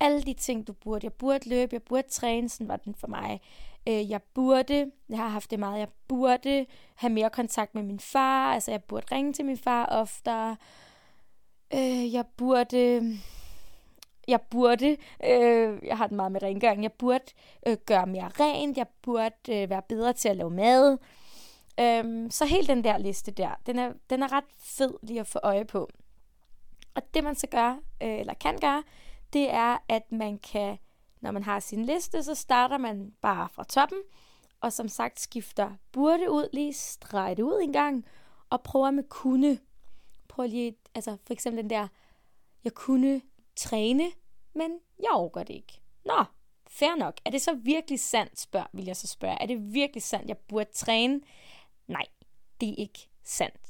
alle 0.01 0.23
de 0.23 0.35
ting, 0.35 0.67
du 0.67 0.73
burde. 0.73 1.05
Jeg 1.05 1.13
burde 1.13 1.49
løbe, 1.49 1.75
jeg 1.75 1.83
burde 1.83 2.09
træne, 2.09 2.49
sådan 2.49 2.69
var 2.69 2.77
den 2.77 2.95
for 2.95 3.07
mig. 3.07 3.41
Øh, 3.89 4.11
jeg 4.11 4.23
burde, 4.23 4.91
jeg 5.09 5.19
har 5.19 5.29
haft 5.29 5.51
det 5.51 5.59
meget, 5.59 5.79
jeg 5.79 5.89
burde 6.09 6.67
have 6.95 7.13
mere 7.13 7.31
kontakt 7.31 7.75
med 7.75 7.83
min 7.83 8.01
far, 8.01 8.55
altså 8.55 8.71
jeg 8.71 8.85
burde 8.85 9.15
ringe 9.15 9.33
til 9.33 9.45
min 9.45 9.59
far 9.59 9.87
oftere. 9.87 10.57
Øh, 11.75 12.13
jeg 12.13 12.25
burde, 12.37 13.19
jeg 14.29 14.41
burde, 14.41 14.97
øh, 15.25 15.79
jeg 15.87 15.97
har 15.97 16.07
den 16.07 16.17
meget 16.17 16.33
med 16.33 16.43
rengøring, 16.43 16.83
jeg 16.83 16.93
burde 16.93 17.25
øh, 17.67 17.77
gøre 17.87 18.07
mere 18.07 18.29
rent, 18.41 18.77
jeg 18.77 18.87
burde 19.03 19.63
øh, 19.63 19.71
være 19.71 19.83
bedre 19.89 20.13
til 20.13 20.29
at 20.29 20.37
lave 20.37 20.51
mad. 20.51 20.99
Øh, 21.81 22.31
så 22.31 22.45
helt 22.45 22.69
den 22.69 22.85
der 22.85 22.99
liste 22.99 23.31
der, 23.31 23.51
den 23.67 23.79
er, 23.79 23.93
den 24.11 24.23
er 24.23 24.33
ret 24.33 24.45
fed 24.59 24.95
lige 25.03 25.21
at 25.21 25.27
få 25.27 25.39
øje 25.43 25.65
på. 25.65 25.91
Og 26.95 27.03
det 27.15 27.25
man 27.25 27.35
så 27.35 27.47
gør, 27.47 27.71
øh, 28.03 28.19
eller 28.21 28.35
kan 28.35 28.59
gøre, 28.59 28.83
det 29.33 29.51
er, 29.51 29.79
at 29.89 30.13
man 30.13 30.39
kan 30.39 30.79
når 31.21 31.31
man 31.31 31.43
har 31.43 31.61
sin 31.61 31.85
liste, 31.85 32.23
så 32.23 32.35
starter 32.35 32.79
man 32.79 33.13
bare 33.23 33.49
fra 33.49 33.65
toppen, 33.65 33.99
og 34.61 34.73
som 34.73 34.89
sagt 34.89 35.21
skifter 35.21 35.71
burde 35.93 36.31
ud, 36.31 36.49
lige 36.53 36.73
streg 36.73 37.37
det 37.37 37.43
ud 37.43 37.61
en 37.63 37.73
gang, 37.73 38.05
og 38.51 38.63
prøver 38.63 38.91
med 38.91 39.05
kunne. 39.09 39.59
Prøv 40.31 40.47
lige, 40.47 40.77
altså 40.95 41.17
for 41.27 41.33
eksempel 41.33 41.63
den 41.63 41.71
der, 41.71 41.89
jeg 42.65 42.75
kunne 42.75 43.23
træne, 43.57 44.13
men 44.55 44.79
jeg 44.99 45.11
overgår 45.13 45.43
det 45.43 45.55
ikke. 45.55 45.81
Nå, 46.05 46.25
fair 46.67 46.97
nok. 46.97 47.21
Er 47.25 47.31
det 47.31 47.43
så 47.43 47.55
virkelig 47.55 48.01
sandt, 48.01 48.41
spørg, 48.41 48.67
vil 48.73 48.85
jeg 48.85 48.97
så 48.97 49.07
spørge. 49.07 49.43
Er 49.43 49.47
det 49.47 49.75
virkelig 49.75 50.03
sandt, 50.03 50.29
jeg 50.29 50.39
burde 50.39 50.73
træne? 50.73 51.21
Nej, 51.87 52.07
det 52.61 52.69
er 52.69 52.75
ikke 52.79 53.09
sandt. 53.25 53.61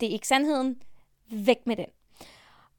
Det 0.00 0.08
er 0.08 0.12
ikke 0.12 0.28
sandheden. 0.28 0.82
Væk 1.30 1.66
med 1.66 1.76
den. 1.76 1.86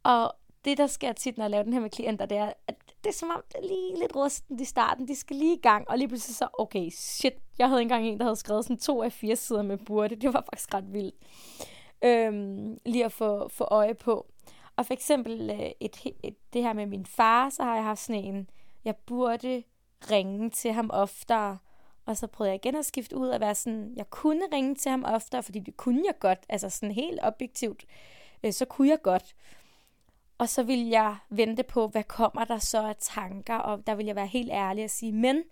Og 0.03 0.35
det, 0.65 0.77
der 0.77 0.87
sker 0.87 1.13
tit, 1.13 1.37
når 1.37 1.43
jeg 1.43 1.51
laver 1.51 1.63
den 1.63 1.73
her 1.73 1.79
med 1.79 1.89
klienter, 1.89 2.25
det 2.25 2.37
er, 2.37 2.53
at 2.67 2.75
det 3.03 3.09
er 3.09 3.13
som 3.13 3.29
om, 3.29 3.43
det 3.47 3.55
er 3.55 3.67
lige 3.67 3.99
lidt 3.99 4.15
rusten 4.15 4.59
i 4.59 4.65
starten. 4.65 5.07
De 5.07 5.15
skal 5.15 5.35
lige 5.35 5.55
i 5.55 5.61
gang, 5.61 5.89
og 5.89 5.97
lige 5.97 6.07
pludselig 6.07 6.35
så, 6.35 6.47
okay, 6.53 6.89
shit. 6.89 7.33
Jeg 7.57 7.69
havde 7.69 7.81
engang 7.81 8.07
en, 8.07 8.17
der 8.17 8.23
havde 8.23 8.35
skrevet 8.35 8.65
sådan 8.65 8.77
to 8.77 9.03
af 9.03 9.13
fire 9.13 9.35
sider 9.35 9.61
med 9.61 9.77
burde. 9.77 10.15
Det 10.15 10.33
var 10.33 10.41
faktisk 10.49 10.73
ret 10.73 10.93
vildt. 10.93 11.15
Øhm, 12.03 12.79
lige 12.85 13.05
at 13.05 13.11
få, 13.11 13.47
få 13.47 13.63
øje 13.63 13.93
på. 13.93 14.27
Og 14.75 14.85
for 14.85 14.93
eksempel 14.93 15.49
øh, 15.49 15.71
et, 15.79 16.05
et, 16.23 16.35
det 16.53 16.63
her 16.63 16.73
med 16.73 16.85
min 16.85 17.05
far, 17.05 17.49
så 17.49 17.63
har 17.63 17.75
jeg 17.75 17.83
haft 17.83 17.99
sådan 17.99 18.23
en, 18.23 18.49
jeg 18.85 18.95
burde 18.95 19.63
ringe 20.11 20.49
til 20.49 20.71
ham 20.71 20.89
oftere. 20.93 21.57
Og 22.05 22.17
så 22.17 22.27
prøvede 22.27 22.51
jeg 22.51 22.65
igen 22.65 22.75
at 22.75 22.85
skifte 22.85 23.17
ud 23.17 23.27
og 23.27 23.39
være 23.39 23.55
sådan, 23.55 23.93
jeg 23.95 24.09
kunne 24.09 24.45
ringe 24.53 24.75
til 24.75 24.91
ham 24.91 25.03
oftere, 25.03 25.43
fordi 25.43 25.59
det 25.59 25.77
kunne 25.77 26.03
jeg 26.05 26.19
godt. 26.19 26.39
Altså 26.49 26.69
sådan 26.69 26.91
helt 26.91 27.19
objektivt, 27.23 27.85
øh, 28.43 28.53
så 28.53 28.65
kunne 28.65 28.89
jeg 28.89 29.01
godt. 29.01 29.35
Og 30.37 30.49
så 30.49 30.63
vil 30.63 30.87
jeg 30.87 31.15
vente 31.29 31.63
på, 31.63 31.87
hvad 31.87 32.03
kommer 32.03 32.45
der 32.45 32.57
så 32.57 32.87
af 32.87 32.95
tanker, 32.99 33.55
og 33.55 33.87
der 33.87 33.95
vil 33.95 34.05
jeg 34.05 34.15
være 34.15 34.27
helt 34.27 34.51
ærlig 34.51 34.83
og 34.83 34.89
sige, 34.89 35.11
men 35.11 35.43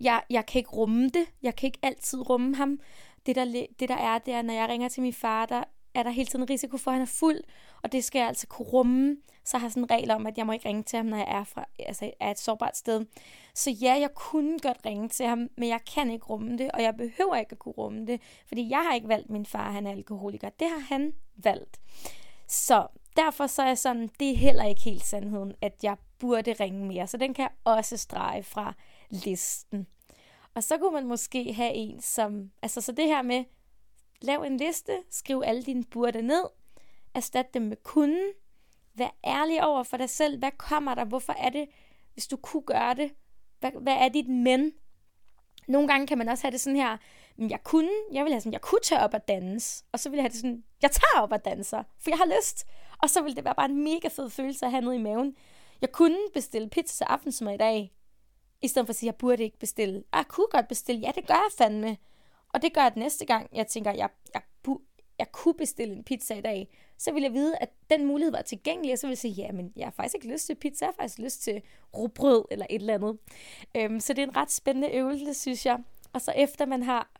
jeg, 0.00 0.22
jeg 0.30 0.46
kan 0.46 0.58
ikke 0.58 0.70
rumme 0.70 1.08
det. 1.08 1.26
Jeg 1.42 1.56
kan 1.56 1.66
ikke 1.66 1.78
altid 1.82 2.30
rumme 2.30 2.56
ham. 2.56 2.80
Det 3.28 3.36
der, 3.36 3.66
det 3.80 3.88
der 3.88 3.96
er, 3.96 4.18
det 4.18 4.34
er, 4.34 4.42
når 4.42 4.54
jeg 4.54 4.68
ringer 4.68 4.88
til 4.88 5.02
min 5.02 5.12
far, 5.12 5.46
der 5.46 5.64
er 5.94 6.02
der 6.02 6.10
hele 6.10 6.26
tiden 6.26 6.42
en 6.42 6.50
risiko 6.50 6.76
for, 6.76 6.90
at 6.90 6.94
han 6.94 7.02
er 7.02 7.06
fuld, 7.06 7.40
og 7.82 7.92
det 7.92 8.04
skal 8.04 8.18
jeg 8.18 8.28
altså 8.28 8.46
kunne 8.46 8.68
rumme. 8.68 9.16
Så 9.44 9.58
har 9.58 9.68
sådan 9.68 9.82
en 9.82 9.90
regel 9.90 10.10
om, 10.10 10.26
at 10.26 10.38
jeg 10.38 10.46
må 10.46 10.52
ikke 10.52 10.68
ringe 10.68 10.82
til 10.82 10.96
ham, 10.96 11.06
når 11.06 11.16
jeg 11.16 11.26
er, 11.28 11.44
fra, 11.44 11.64
altså 11.78 12.10
er 12.20 12.30
et 12.30 12.38
sårbart 12.38 12.76
sted. 12.76 13.06
Så 13.54 13.70
ja, 13.70 13.98
jeg 14.00 14.14
kunne 14.14 14.58
godt 14.58 14.78
ringe 14.86 15.08
til 15.08 15.26
ham, 15.26 15.48
men 15.56 15.68
jeg 15.68 15.80
kan 15.94 16.10
ikke 16.10 16.26
rumme 16.26 16.58
det, 16.58 16.70
og 16.70 16.82
jeg 16.82 16.96
behøver 16.96 17.36
ikke 17.36 17.52
at 17.52 17.58
kunne 17.58 17.74
rumme 17.78 18.06
det, 18.06 18.20
fordi 18.46 18.70
jeg 18.70 18.78
har 18.78 18.94
ikke 18.94 19.08
valgt 19.08 19.30
min 19.30 19.46
far, 19.46 19.70
han 19.70 19.86
er 19.86 19.90
alkoholiker. 19.90 20.48
Det 20.48 20.68
har 20.68 20.96
han 20.96 21.12
valgt. 21.36 21.80
Så 22.48 22.86
derfor 23.16 23.46
så 23.46 23.62
er 23.62 23.66
jeg 23.66 23.78
sådan, 23.78 24.10
det 24.20 24.30
er 24.30 24.36
heller 24.36 24.64
ikke 24.64 24.82
helt 24.82 25.04
sandheden, 25.04 25.54
at 25.60 25.74
jeg 25.82 25.96
burde 26.18 26.52
ringe 26.52 26.86
mere. 26.86 27.06
Så 27.06 27.16
den 27.16 27.34
kan 27.34 27.42
jeg 27.42 27.74
også 27.74 27.96
strege 27.96 28.42
fra 28.42 28.74
listen. 29.10 29.86
Og 30.54 30.62
så 30.62 30.78
kunne 30.78 30.92
man 30.92 31.06
måske 31.06 31.52
have 31.52 31.72
en 31.72 32.00
som, 32.00 32.50
altså 32.62 32.80
så 32.80 32.92
det 32.92 33.04
her 33.04 33.22
med, 33.22 33.44
lav 34.20 34.42
en 34.42 34.56
liste, 34.56 35.02
skriv 35.10 35.42
alle 35.44 35.62
dine 35.62 35.84
burde 35.84 36.22
ned, 36.22 36.44
erstat 37.14 37.54
dem 37.54 37.62
med 37.62 37.76
kunden, 37.82 38.32
vær 38.94 39.16
ærlig 39.24 39.64
over 39.64 39.82
for 39.82 39.96
dig 39.96 40.10
selv, 40.10 40.38
hvad 40.38 40.50
kommer 40.50 40.94
der, 40.94 41.04
hvorfor 41.04 41.32
er 41.32 41.50
det, 41.50 41.68
hvis 42.12 42.26
du 42.26 42.36
kunne 42.36 42.62
gøre 42.62 42.94
det, 42.94 43.10
hvad, 43.60 43.70
hvad 43.80 43.94
er 43.94 44.08
dit 44.08 44.28
men? 44.28 44.72
Nogle 45.68 45.88
gange 45.88 46.06
kan 46.06 46.18
man 46.18 46.28
også 46.28 46.44
have 46.44 46.52
det 46.52 46.60
sådan 46.60 46.76
her, 46.76 46.96
men 47.36 47.50
jeg 47.50 47.64
kunne, 47.64 47.90
jeg 48.12 48.24
vil 48.24 48.32
have 48.32 48.40
sådan, 48.40 48.52
jeg 48.52 48.60
kunne 48.60 48.80
tage 48.80 49.00
op 49.00 49.14
og 49.14 49.28
danse, 49.28 49.84
og 49.92 50.00
så 50.00 50.10
vil 50.10 50.16
jeg 50.16 50.22
have 50.22 50.30
det 50.30 50.40
sådan, 50.40 50.64
jeg 50.82 50.90
tager 50.90 51.22
op 51.22 51.32
og 51.32 51.44
danser, 51.44 51.82
for 51.98 52.10
jeg 52.10 52.18
har 52.18 52.38
lyst. 52.38 52.66
Og 53.02 53.10
så 53.10 53.22
vil 53.22 53.36
det 53.36 53.44
være 53.44 53.54
bare 53.54 53.70
en 53.70 53.84
mega 53.84 54.08
fed 54.08 54.30
følelse 54.30 54.66
at 54.66 54.72
have 54.72 54.84
noget 54.84 54.98
i 54.98 55.02
maven. 55.02 55.36
Jeg 55.80 55.92
kunne 55.92 56.18
bestille 56.34 56.68
pizza 56.68 56.96
til 56.96 57.04
aftensmad 57.04 57.54
i 57.54 57.56
dag, 57.56 57.92
i 58.62 58.68
stedet 58.68 58.86
for 58.86 58.92
at 58.92 58.96
sige, 58.96 59.06
jeg 59.08 59.16
burde 59.16 59.44
ikke 59.44 59.58
bestille. 59.58 60.04
Jeg 60.14 60.24
kunne 60.28 60.46
godt 60.50 60.68
bestille, 60.68 61.00
ja 61.00 61.10
det 61.14 61.26
gør 61.26 61.34
jeg 61.34 61.50
fandme. 61.58 61.96
Og 62.52 62.62
det 62.62 62.74
gør 62.74 62.80
jeg 62.80 62.92
næste 62.96 63.24
gang, 63.24 63.48
jeg 63.52 63.66
tænker, 63.66 63.92
jeg, 63.92 64.08
jeg, 64.34 64.42
jeg 65.18 65.32
kunne 65.32 65.54
bestille 65.54 65.94
en 65.94 66.04
pizza 66.04 66.34
i 66.34 66.40
dag, 66.40 66.68
så 66.98 67.12
vil 67.12 67.22
jeg 67.22 67.32
vide, 67.32 67.56
at 67.56 67.70
den 67.90 68.06
mulighed 68.06 68.32
var 68.32 68.42
tilgængelig, 68.42 68.92
og 68.92 68.98
så 68.98 69.06
vil 69.06 69.10
jeg 69.10 69.18
sige, 69.18 69.32
ja, 69.32 69.52
men 69.52 69.72
jeg 69.76 69.86
har 69.86 69.90
faktisk 69.90 70.14
ikke 70.14 70.32
lyst 70.32 70.46
til 70.46 70.54
pizza, 70.54 70.84
jeg 70.84 70.92
har 70.96 71.02
faktisk 71.02 71.18
lyst 71.18 71.42
til 71.42 71.62
rugbrød 71.96 72.44
eller 72.50 72.66
et 72.70 72.80
eller 72.80 72.94
andet. 72.94 73.18
Øhm, 73.76 74.00
så 74.00 74.12
det 74.12 74.22
er 74.22 74.26
en 74.26 74.36
ret 74.36 74.50
spændende 74.50 74.90
øvelse, 74.90 75.34
synes 75.34 75.66
jeg. 75.66 75.78
Og 76.12 76.20
så 76.20 76.32
efter 76.36 76.66
man 76.66 76.82
har 76.82 77.10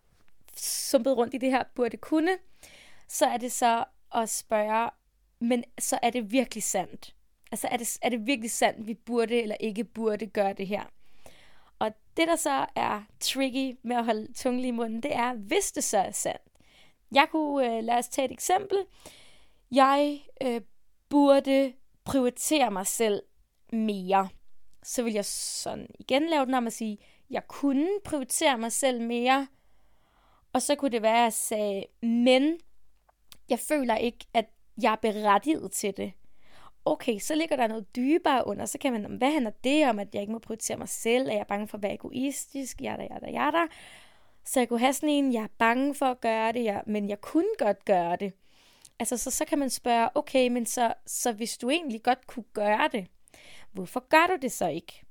sumpet 0.57 1.17
rundt 1.17 1.35
i 1.35 1.39
det 1.39 1.51
her 1.51 1.63
burde 1.75 1.97
kunne, 1.97 2.39
så 3.09 3.27
er 3.27 3.37
det 3.37 3.53
så 3.53 3.85
at 4.15 4.29
spørge, 4.29 4.91
men 5.41 5.65
så 5.79 5.99
er 6.03 6.11
det 6.11 6.33
virkelig 6.33 6.63
sandt? 6.63 7.15
Altså 7.53 7.69
er 7.69 7.77
det, 7.77 7.99
er 8.03 8.09
det 8.09 8.27
virkelig 8.27 8.51
sandt, 8.51 8.87
vi 8.87 8.95
burde 8.95 9.43
eller 9.43 9.57
ikke 9.61 9.85
burde 9.85 10.27
gøre 10.27 10.53
det 10.53 10.67
her? 10.67 10.85
Det, 12.19 12.29
der 12.29 12.37
så 12.37 12.67
er 12.75 13.03
tricky 13.21 13.79
med 13.83 13.97
at 13.97 14.05
holde 14.05 14.33
tungen 14.33 14.65
i 14.65 14.71
munden, 14.71 15.03
det 15.03 15.15
er, 15.15 15.35
hvis 15.35 15.73
det 15.73 15.85
så 15.85 15.99
er 15.99 16.11
sandt. 16.11 16.43
Jeg 17.13 17.29
kunne, 17.31 17.77
øh, 17.77 17.85
lad 17.85 17.99
os 17.99 18.09
tage 18.09 18.27
et 18.27 18.33
eksempel. 18.33 18.79
Jeg 19.71 20.21
øh, 20.43 20.61
burde 21.09 21.73
prioritere 22.05 22.71
mig 22.71 22.87
selv 22.87 23.23
mere. 23.73 24.29
Så 24.83 25.03
vil 25.03 25.13
jeg 25.13 25.25
sådan 25.25 25.87
igen 25.99 26.29
lave 26.29 26.47
den 26.47 26.55
om 26.55 26.67
at 26.67 26.73
sige, 26.73 26.99
jeg 27.31 27.49
kunne 27.49 27.89
prioritere 28.05 28.59
mig 28.59 28.73
selv 28.73 29.01
mere. 29.01 29.47
Og 30.53 30.63
så 30.63 30.75
kunne 30.75 30.91
det 30.91 31.03
være, 31.03 31.19
at 31.19 31.23
jeg 31.23 31.33
sagde, 31.33 31.85
men 32.03 32.59
jeg 33.49 33.59
føler 33.59 33.97
ikke, 33.97 34.27
at 34.35 34.47
jeg 34.83 34.93
er 34.93 34.97
berettiget 34.97 35.73
til 35.73 35.97
det. 35.97 36.13
Okay, 36.93 37.19
så 37.19 37.35
ligger 37.35 37.57
der 37.57 37.67
noget 37.67 37.97
dybere 37.97 38.47
under. 38.47 38.67
Så 38.67 38.79
kan 38.79 38.93
man, 38.93 39.05
hvad 39.05 39.33
handler 39.33 39.51
det 39.65 39.89
om, 39.89 39.99
at 39.99 40.15
jeg 40.15 40.21
ikke 40.21 40.33
må 40.33 40.39
prioritere 40.39 40.77
mig 40.77 40.89
selv? 40.89 41.29
Er 41.29 41.33
jeg 41.33 41.47
bange 41.47 41.69
for 41.69 41.79
at 41.79 41.83
være 41.83 41.95
egoistisk? 41.95 42.81
Jada, 42.81 43.03
jada, 43.11 43.31
jada. 43.31 43.67
Så 44.45 44.61
jeg 44.61 44.69
kunne 44.69 44.81
have 44.81 44.93
sådan 44.93 45.09
en, 45.09 45.33
jeg 45.33 45.43
er 45.43 45.49
bange 45.59 45.95
for 45.95 46.07
at 46.07 46.21
gøre 46.21 46.53
det, 46.53 46.65
jeg, 46.65 46.83
men 46.87 47.09
jeg 47.09 47.21
kunne 47.21 47.55
godt 47.59 47.85
gøre 47.85 48.17
det. 48.17 48.33
Altså, 48.99 49.17
så, 49.17 49.31
så 49.31 49.45
kan 49.45 49.59
man 49.59 49.71
spørge, 49.71 50.09
okay, 50.15 50.49
men 50.49 50.67
så, 50.67 50.95
så 51.07 51.33
hvis 51.33 51.59
du 51.59 51.71
egentlig 51.71 52.03
godt 52.03 52.27
kunne 52.27 52.45
gøre 52.53 52.89
det, 52.93 53.07
hvorfor 53.73 54.09
gør 54.09 54.27
du 54.27 54.37
det 54.43 54.53
så 54.53 54.69
ikke? 54.69 55.03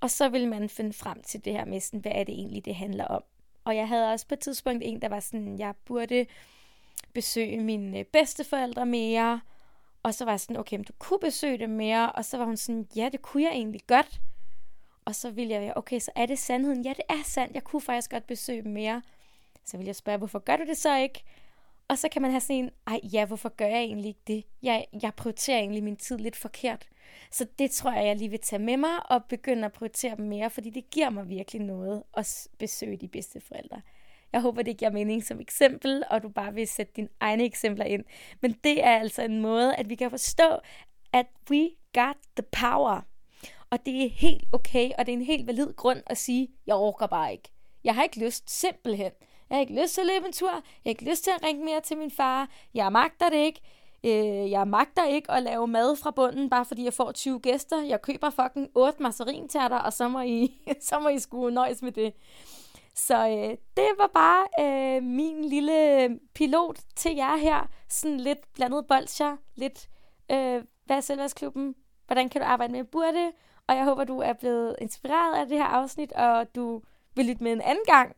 Og 0.00 0.10
så 0.10 0.28
vil 0.28 0.48
man 0.48 0.68
finde 0.68 0.92
frem 0.92 1.22
til 1.22 1.44
det 1.44 1.52
her 1.52 1.64
med, 1.64 1.80
sådan, 1.80 2.00
hvad 2.00 2.12
er 2.14 2.24
det 2.24 2.34
egentlig, 2.34 2.64
det 2.64 2.74
handler 2.74 3.04
om. 3.04 3.22
Og 3.64 3.76
jeg 3.76 3.88
havde 3.88 4.12
også 4.12 4.26
på 4.26 4.34
et 4.34 4.40
tidspunkt 4.40 4.82
en, 4.86 5.02
der 5.02 5.08
var 5.08 5.20
sådan, 5.20 5.58
jeg 5.58 5.74
burde 5.84 6.26
besøge 7.14 7.58
mine 7.58 7.98
øh, 7.98 8.04
bedsteforældre 8.04 8.86
mere. 8.86 9.40
Og 10.08 10.14
så 10.14 10.24
var 10.24 10.32
jeg 10.32 10.40
sådan, 10.40 10.56
okay, 10.56 10.76
men 10.76 10.84
du 10.84 10.92
kunne 10.98 11.18
besøge 11.18 11.58
det 11.58 11.70
mere. 11.70 12.12
Og 12.12 12.24
så 12.24 12.36
var 12.38 12.44
hun 12.44 12.56
sådan, 12.56 12.88
ja, 12.96 13.08
det 13.12 13.22
kunne 13.22 13.42
jeg 13.42 13.52
egentlig 13.52 13.80
godt. 13.86 14.20
Og 15.04 15.14
så 15.14 15.30
ville 15.30 15.54
jeg 15.54 15.72
okay, 15.76 15.98
så 15.98 16.10
er 16.14 16.26
det 16.26 16.38
sandheden? 16.38 16.84
Ja, 16.84 16.90
det 16.90 17.04
er 17.08 17.22
sandt. 17.24 17.54
Jeg 17.54 17.64
kunne 17.64 17.82
faktisk 17.82 18.10
godt 18.10 18.26
besøge 18.26 18.62
dem 18.62 18.72
mere. 18.72 19.02
Så 19.64 19.76
ville 19.76 19.86
jeg 19.86 19.96
spørge, 19.96 20.18
hvorfor 20.18 20.38
gør 20.38 20.56
du 20.56 20.64
det 20.64 20.76
så 20.76 20.98
ikke? 20.98 21.24
Og 21.88 21.98
så 21.98 22.08
kan 22.08 22.22
man 22.22 22.30
have 22.30 22.40
sådan 22.40 22.56
en, 22.56 22.70
ej 22.86 23.00
ja, 23.12 23.24
hvorfor 23.24 23.48
gør 23.48 23.66
jeg 23.66 23.82
egentlig 23.82 24.08
ikke 24.08 24.20
det? 24.26 24.44
Jeg, 24.62 24.86
jeg 25.02 25.14
prioriterer 25.14 25.58
egentlig 25.58 25.84
min 25.84 25.96
tid 25.96 26.18
lidt 26.18 26.36
forkert. 26.36 26.88
Så 27.30 27.46
det 27.58 27.70
tror 27.70 27.92
jeg, 27.92 28.06
jeg 28.06 28.16
lige 28.16 28.30
vil 28.30 28.40
tage 28.40 28.62
med 28.62 28.76
mig 28.76 29.10
og 29.10 29.24
begynde 29.24 29.64
at 29.64 29.72
prioritere 29.72 30.16
dem 30.16 30.26
mere, 30.26 30.50
fordi 30.50 30.70
det 30.70 30.90
giver 30.90 31.10
mig 31.10 31.28
virkelig 31.28 31.62
noget 31.62 32.02
at 32.14 32.48
besøge 32.58 32.96
de 32.96 33.08
bedste 33.08 33.40
forældre. 33.40 33.80
Jeg 34.32 34.40
håber, 34.40 34.62
det 34.62 34.76
giver 34.76 34.90
mening 34.90 35.24
som 35.24 35.40
eksempel, 35.40 36.04
og 36.10 36.22
du 36.22 36.28
bare 36.28 36.54
vil 36.54 36.68
sætte 36.68 36.92
dine 36.96 37.08
egne 37.20 37.44
eksempler 37.44 37.84
ind. 37.84 38.04
Men 38.40 38.52
det 38.64 38.84
er 38.84 38.98
altså 38.98 39.22
en 39.22 39.40
måde, 39.40 39.76
at 39.76 39.88
vi 39.88 39.94
kan 39.94 40.10
forstå, 40.10 40.58
at 41.12 41.26
we 41.50 41.70
got 41.94 42.16
the 42.36 42.44
power. 42.60 43.00
Og 43.70 43.86
det 43.86 44.04
er 44.04 44.08
helt 44.10 44.44
okay, 44.52 44.90
og 44.98 45.06
det 45.06 45.12
er 45.12 45.16
en 45.16 45.24
helt 45.24 45.46
valid 45.46 45.72
grund 45.76 46.02
at 46.06 46.18
sige, 46.18 46.48
jeg 46.66 46.74
orker 46.74 47.06
bare 47.06 47.32
ikke. 47.32 47.50
Jeg 47.84 47.94
har 47.94 48.02
ikke 48.02 48.24
lyst, 48.24 48.50
simpelthen. 48.50 49.12
Jeg 49.50 49.56
har 49.56 49.60
ikke 49.60 49.82
lyst 49.82 49.94
til 49.94 50.00
at 50.00 50.06
løbe 50.06 50.26
en 50.26 50.32
tur. 50.32 50.52
Jeg 50.52 50.62
har 50.84 50.90
ikke 50.90 51.10
lyst 51.10 51.24
til 51.24 51.30
at 51.30 51.42
ringe 51.44 51.64
mere 51.64 51.80
til 51.80 51.98
min 51.98 52.10
far. 52.10 52.48
Jeg 52.74 52.92
magter 52.92 53.28
det 53.28 53.36
ikke. 53.36 53.60
Øh, 54.04 54.50
jeg 54.50 54.68
magter 54.68 55.04
ikke 55.04 55.30
at 55.30 55.42
lave 55.42 55.66
mad 55.66 55.96
fra 55.96 56.10
bunden, 56.10 56.50
bare 56.50 56.64
fordi 56.64 56.84
jeg 56.84 56.92
får 56.94 57.12
20 57.12 57.40
gæster. 57.40 57.82
Jeg 57.82 58.02
køber 58.02 58.30
fucking 58.30 58.68
8 58.74 59.02
masserinterter, 59.02 59.78
og 59.78 59.92
så 59.92 60.08
må 60.08 60.20
I, 60.20 60.60
så 60.88 60.98
må 60.98 61.08
I 61.08 61.18
skulle 61.18 61.54
nøjes 61.54 61.82
med 61.82 61.92
det. 61.92 62.14
Så 62.98 63.28
øh, 63.28 63.56
det 63.76 63.88
var 63.98 64.10
bare 64.14 64.46
øh, 64.60 65.02
min 65.02 65.44
lille 65.44 66.08
pilot 66.34 66.78
til 66.96 67.14
jer 67.16 67.36
her. 67.36 67.68
Sådan 67.88 68.20
lidt 68.20 68.52
blandet 68.54 68.86
bolcher, 68.86 69.36
lidt 69.54 69.88
øh, 70.30 70.64
hvad 70.84 70.96
er 70.96 71.00
selvværdsklubben? 71.00 71.74
Hvordan 72.06 72.28
kan 72.28 72.40
du 72.40 72.46
arbejde 72.46 72.72
med 72.72 72.84
burde? 72.84 73.32
Og 73.66 73.76
jeg 73.76 73.84
håber, 73.84 74.04
du 74.04 74.18
er 74.18 74.32
blevet 74.32 74.76
inspireret 74.80 75.40
af 75.40 75.46
det 75.46 75.58
her 75.58 75.64
afsnit, 75.64 76.12
og 76.12 76.54
du 76.54 76.82
vil 77.14 77.26
lytte 77.26 77.44
med 77.44 77.52
en 77.52 77.60
anden 77.60 77.84
gang. 77.86 78.16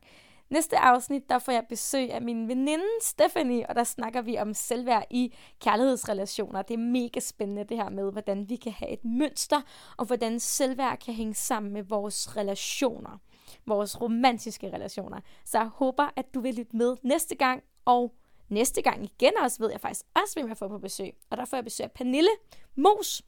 Næste 0.49 0.77
afsnit, 0.77 1.29
der 1.29 1.39
får 1.39 1.51
jeg 1.51 1.65
besøg 1.69 2.11
af 2.13 2.21
min 2.21 2.47
veninde 2.47 2.85
Stephanie, 3.01 3.69
og 3.69 3.75
der 3.75 3.83
snakker 3.83 4.21
vi 4.21 4.37
om 4.37 4.53
selvværd 4.53 5.05
i 5.09 5.33
kærlighedsrelationer. 5.59 6.61
Det 6.61 6.73
er 6.73 6.77
mega 6.77 7.19
spændende 7.19 7.63
det 7.63 7.77
her 7.77 7.89
med, 7.89 8.11
hvordan 8.11 8.49
vi 8.49 8.55
kan 8.55 8.71
have 8.71 8.91
et 8.91 9.05
mønster, 9.05 9.61
og 9.97 10.05
hvordan 10.05 10.39
selvværd 10.39 10.97
kan 10.97 11.13
hænge 11.13 11.33
sammen 11.33 11.73
med 11.73 11.83
vores 11.83 12.37
relationer. 12.37 13.17
Vores 13.65 14.01
romantiske 14.01 14.73
relationer. 14.73 15.19
Så 15.45 15.57
jeg 15.57 15.67
håber, 15.67 16.09
at 16.15 16.33
du 16.33 16.41
vil 16.41 16.55
lytte 16.55 16.75
med 16.75 16.97
næste 17.03 17.35
gang, 17.35 17.63
og 17.85 18.13
næste 18.49 18.81
gang 18.81 19.03
igen 19.03 19.31
også 19.43 19.59
ved 19.59 19.71
jeg 19.71 19.81
faktisk 19.81 20.05
også, 20.21 20.39
hvem 20.39 20.49
jeg 20.49 20.57
får 20.57 20.67
på 20.67 20.77
besøg. 20.77 21.13
Og 21.29 21.37
der 21.37 21.45
får 21.45 21.57
jeg 21.57 21.63
besøg 21.63 21.83
af 21.83 21.91
Pernille 21.91 22.29
Mos. 22.75 23.21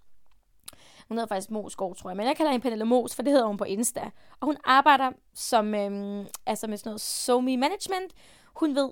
Hun 1.08 1.18
hedder 1.18 1.28
faktisk 1.28 1.52
Mos 1.52 1.76
tror 1.76 2.10
jeg, 2.10 2.18
men 2.18 2.28
jeg 2.28 2.38
kalder 2.38 2.52
hende 2.52 2.64
Pernille 2.64 2.86
Mos, 2.86 3.16
for 3.16 3.22
det 3.22 3.32
hedder 3.34 3.48
hun 3.48 3.58
på 3.58 3.64
Insta. 3.64 4.12
Og 4.40 4.46
hun 4.46 4.58
arbejder 4.64 5.12
som, 5.34 5.76
øhm, 5.76 6.26
altså 6.46 6.68
med 6.68 6.78
sådan 6.78 6.90
noget 6.90 7.02
SoMe 7.02 7.58
Management. 7.58 8.14
Hun 8.54 8.76
ved 8.76 8.92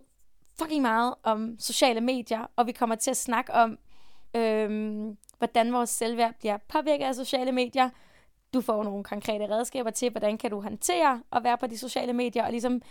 fucking 0.60 0.82
meget 0.82 1.15
om 1.24 1.56
sociale 1.60 2.02
medier, 2.02 2.52
og 2.56 2.67
vi 2.67 2.72
kommer 2.72 2.96
til 2.96 3.12
at 3.12 3.17
snakke 3.17 3.54
om, 3.54 3.78
øhm, 4.36 5.17
hvordan 5.38 5.74
vores 5.74 5.89
selvværd 5.89 6.34
bliver 6.39 6.58
påvirket 6.67 7.06
af 7.06 7.15
sociale 7.15 7.52
medier. 7.52 7.89
Du 8.53 8.61
får 8.61 8.83
nogle 8.83 9.03
konkrete 9.03 9.49
redskaber 9.49 9.89
til, 9.89 10.11
hvordan 10.11 10.37
kan 10.37 10.51
du 10.51 10.61
håndtere 10.61 11.21
at 11.31 11.43
være 11.43 11.57
på 11.57 11.67
de 11.67 11.77
sociale 11.77 12.13
medier, 12.13 12.45
og 12.45 12.51
ligesom 12.51 12.81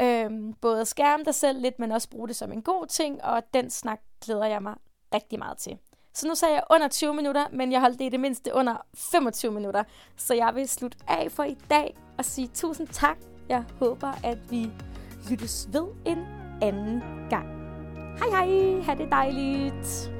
øhm, 0.00 0.52
både 0.52 0.86
skærme 0.86 1.24
dig 1.24 1.34
selv 1.34 1.60
lidt, 1.60 1.78
men 1.78 1.92
også 1.92 2.10
bruge 2.10 2.28
det 2.28 2.36
som 2.36 2.52
en 2.52 2.62
god 2.62 2.86
ting, 2.86 3.24
og 3.24 3.42
den 3.54 3.70
snak 3.70 4.00
glæder 4.24 4.46
jeg 4.46 4.62
mig 4.62 4.74
rigtig 5.14 5.38
meget 5.38 5.58
til. 5.58 5.78
Så 6.14 6.28
nu 6.28 6.34
sagde 6.34 6.54
jeg 6.54 6.62
under 6.70 6.88
20 6.88 7.14
minutter, 7.14 7.46
men 7.52 7.72
jeg 7.72 7.80
holdt 7.80 7.98
det 7.98 8.04
i 8.04 8.08
det 8.08 8.20
mindste 8.20 8.54
under 8.54 8.76
25 8.94 9.52
minutter. 9.52 9.84
Så 10.16 10.34
jeg 10.34 10.54
vil 10.54 10.68
slutte 10.68 10.98
af 11.08 11.32
for 11.32 11.44
i 11.44 11.56
dag 11.70 11.96
og 12.18 12.24
sige 12.24 12.48
tusind 12.48 12.88
tak. 12.88 13.18
Jeg 13.48 13.64
håber, 13.78 14.12
at 14.24 14.50
vi 14.50 14.70
lyttes 15.30 15.68
ved 15.72 15.86
en 16.06 16.18
anden 16.62 17.02
gang. 17.30 17.48
Hej 18.18 18.28
hej, 18.28 18.80
ha' 18.80 18.94
det 18.94 19.10
dejligt. 19.10 20.19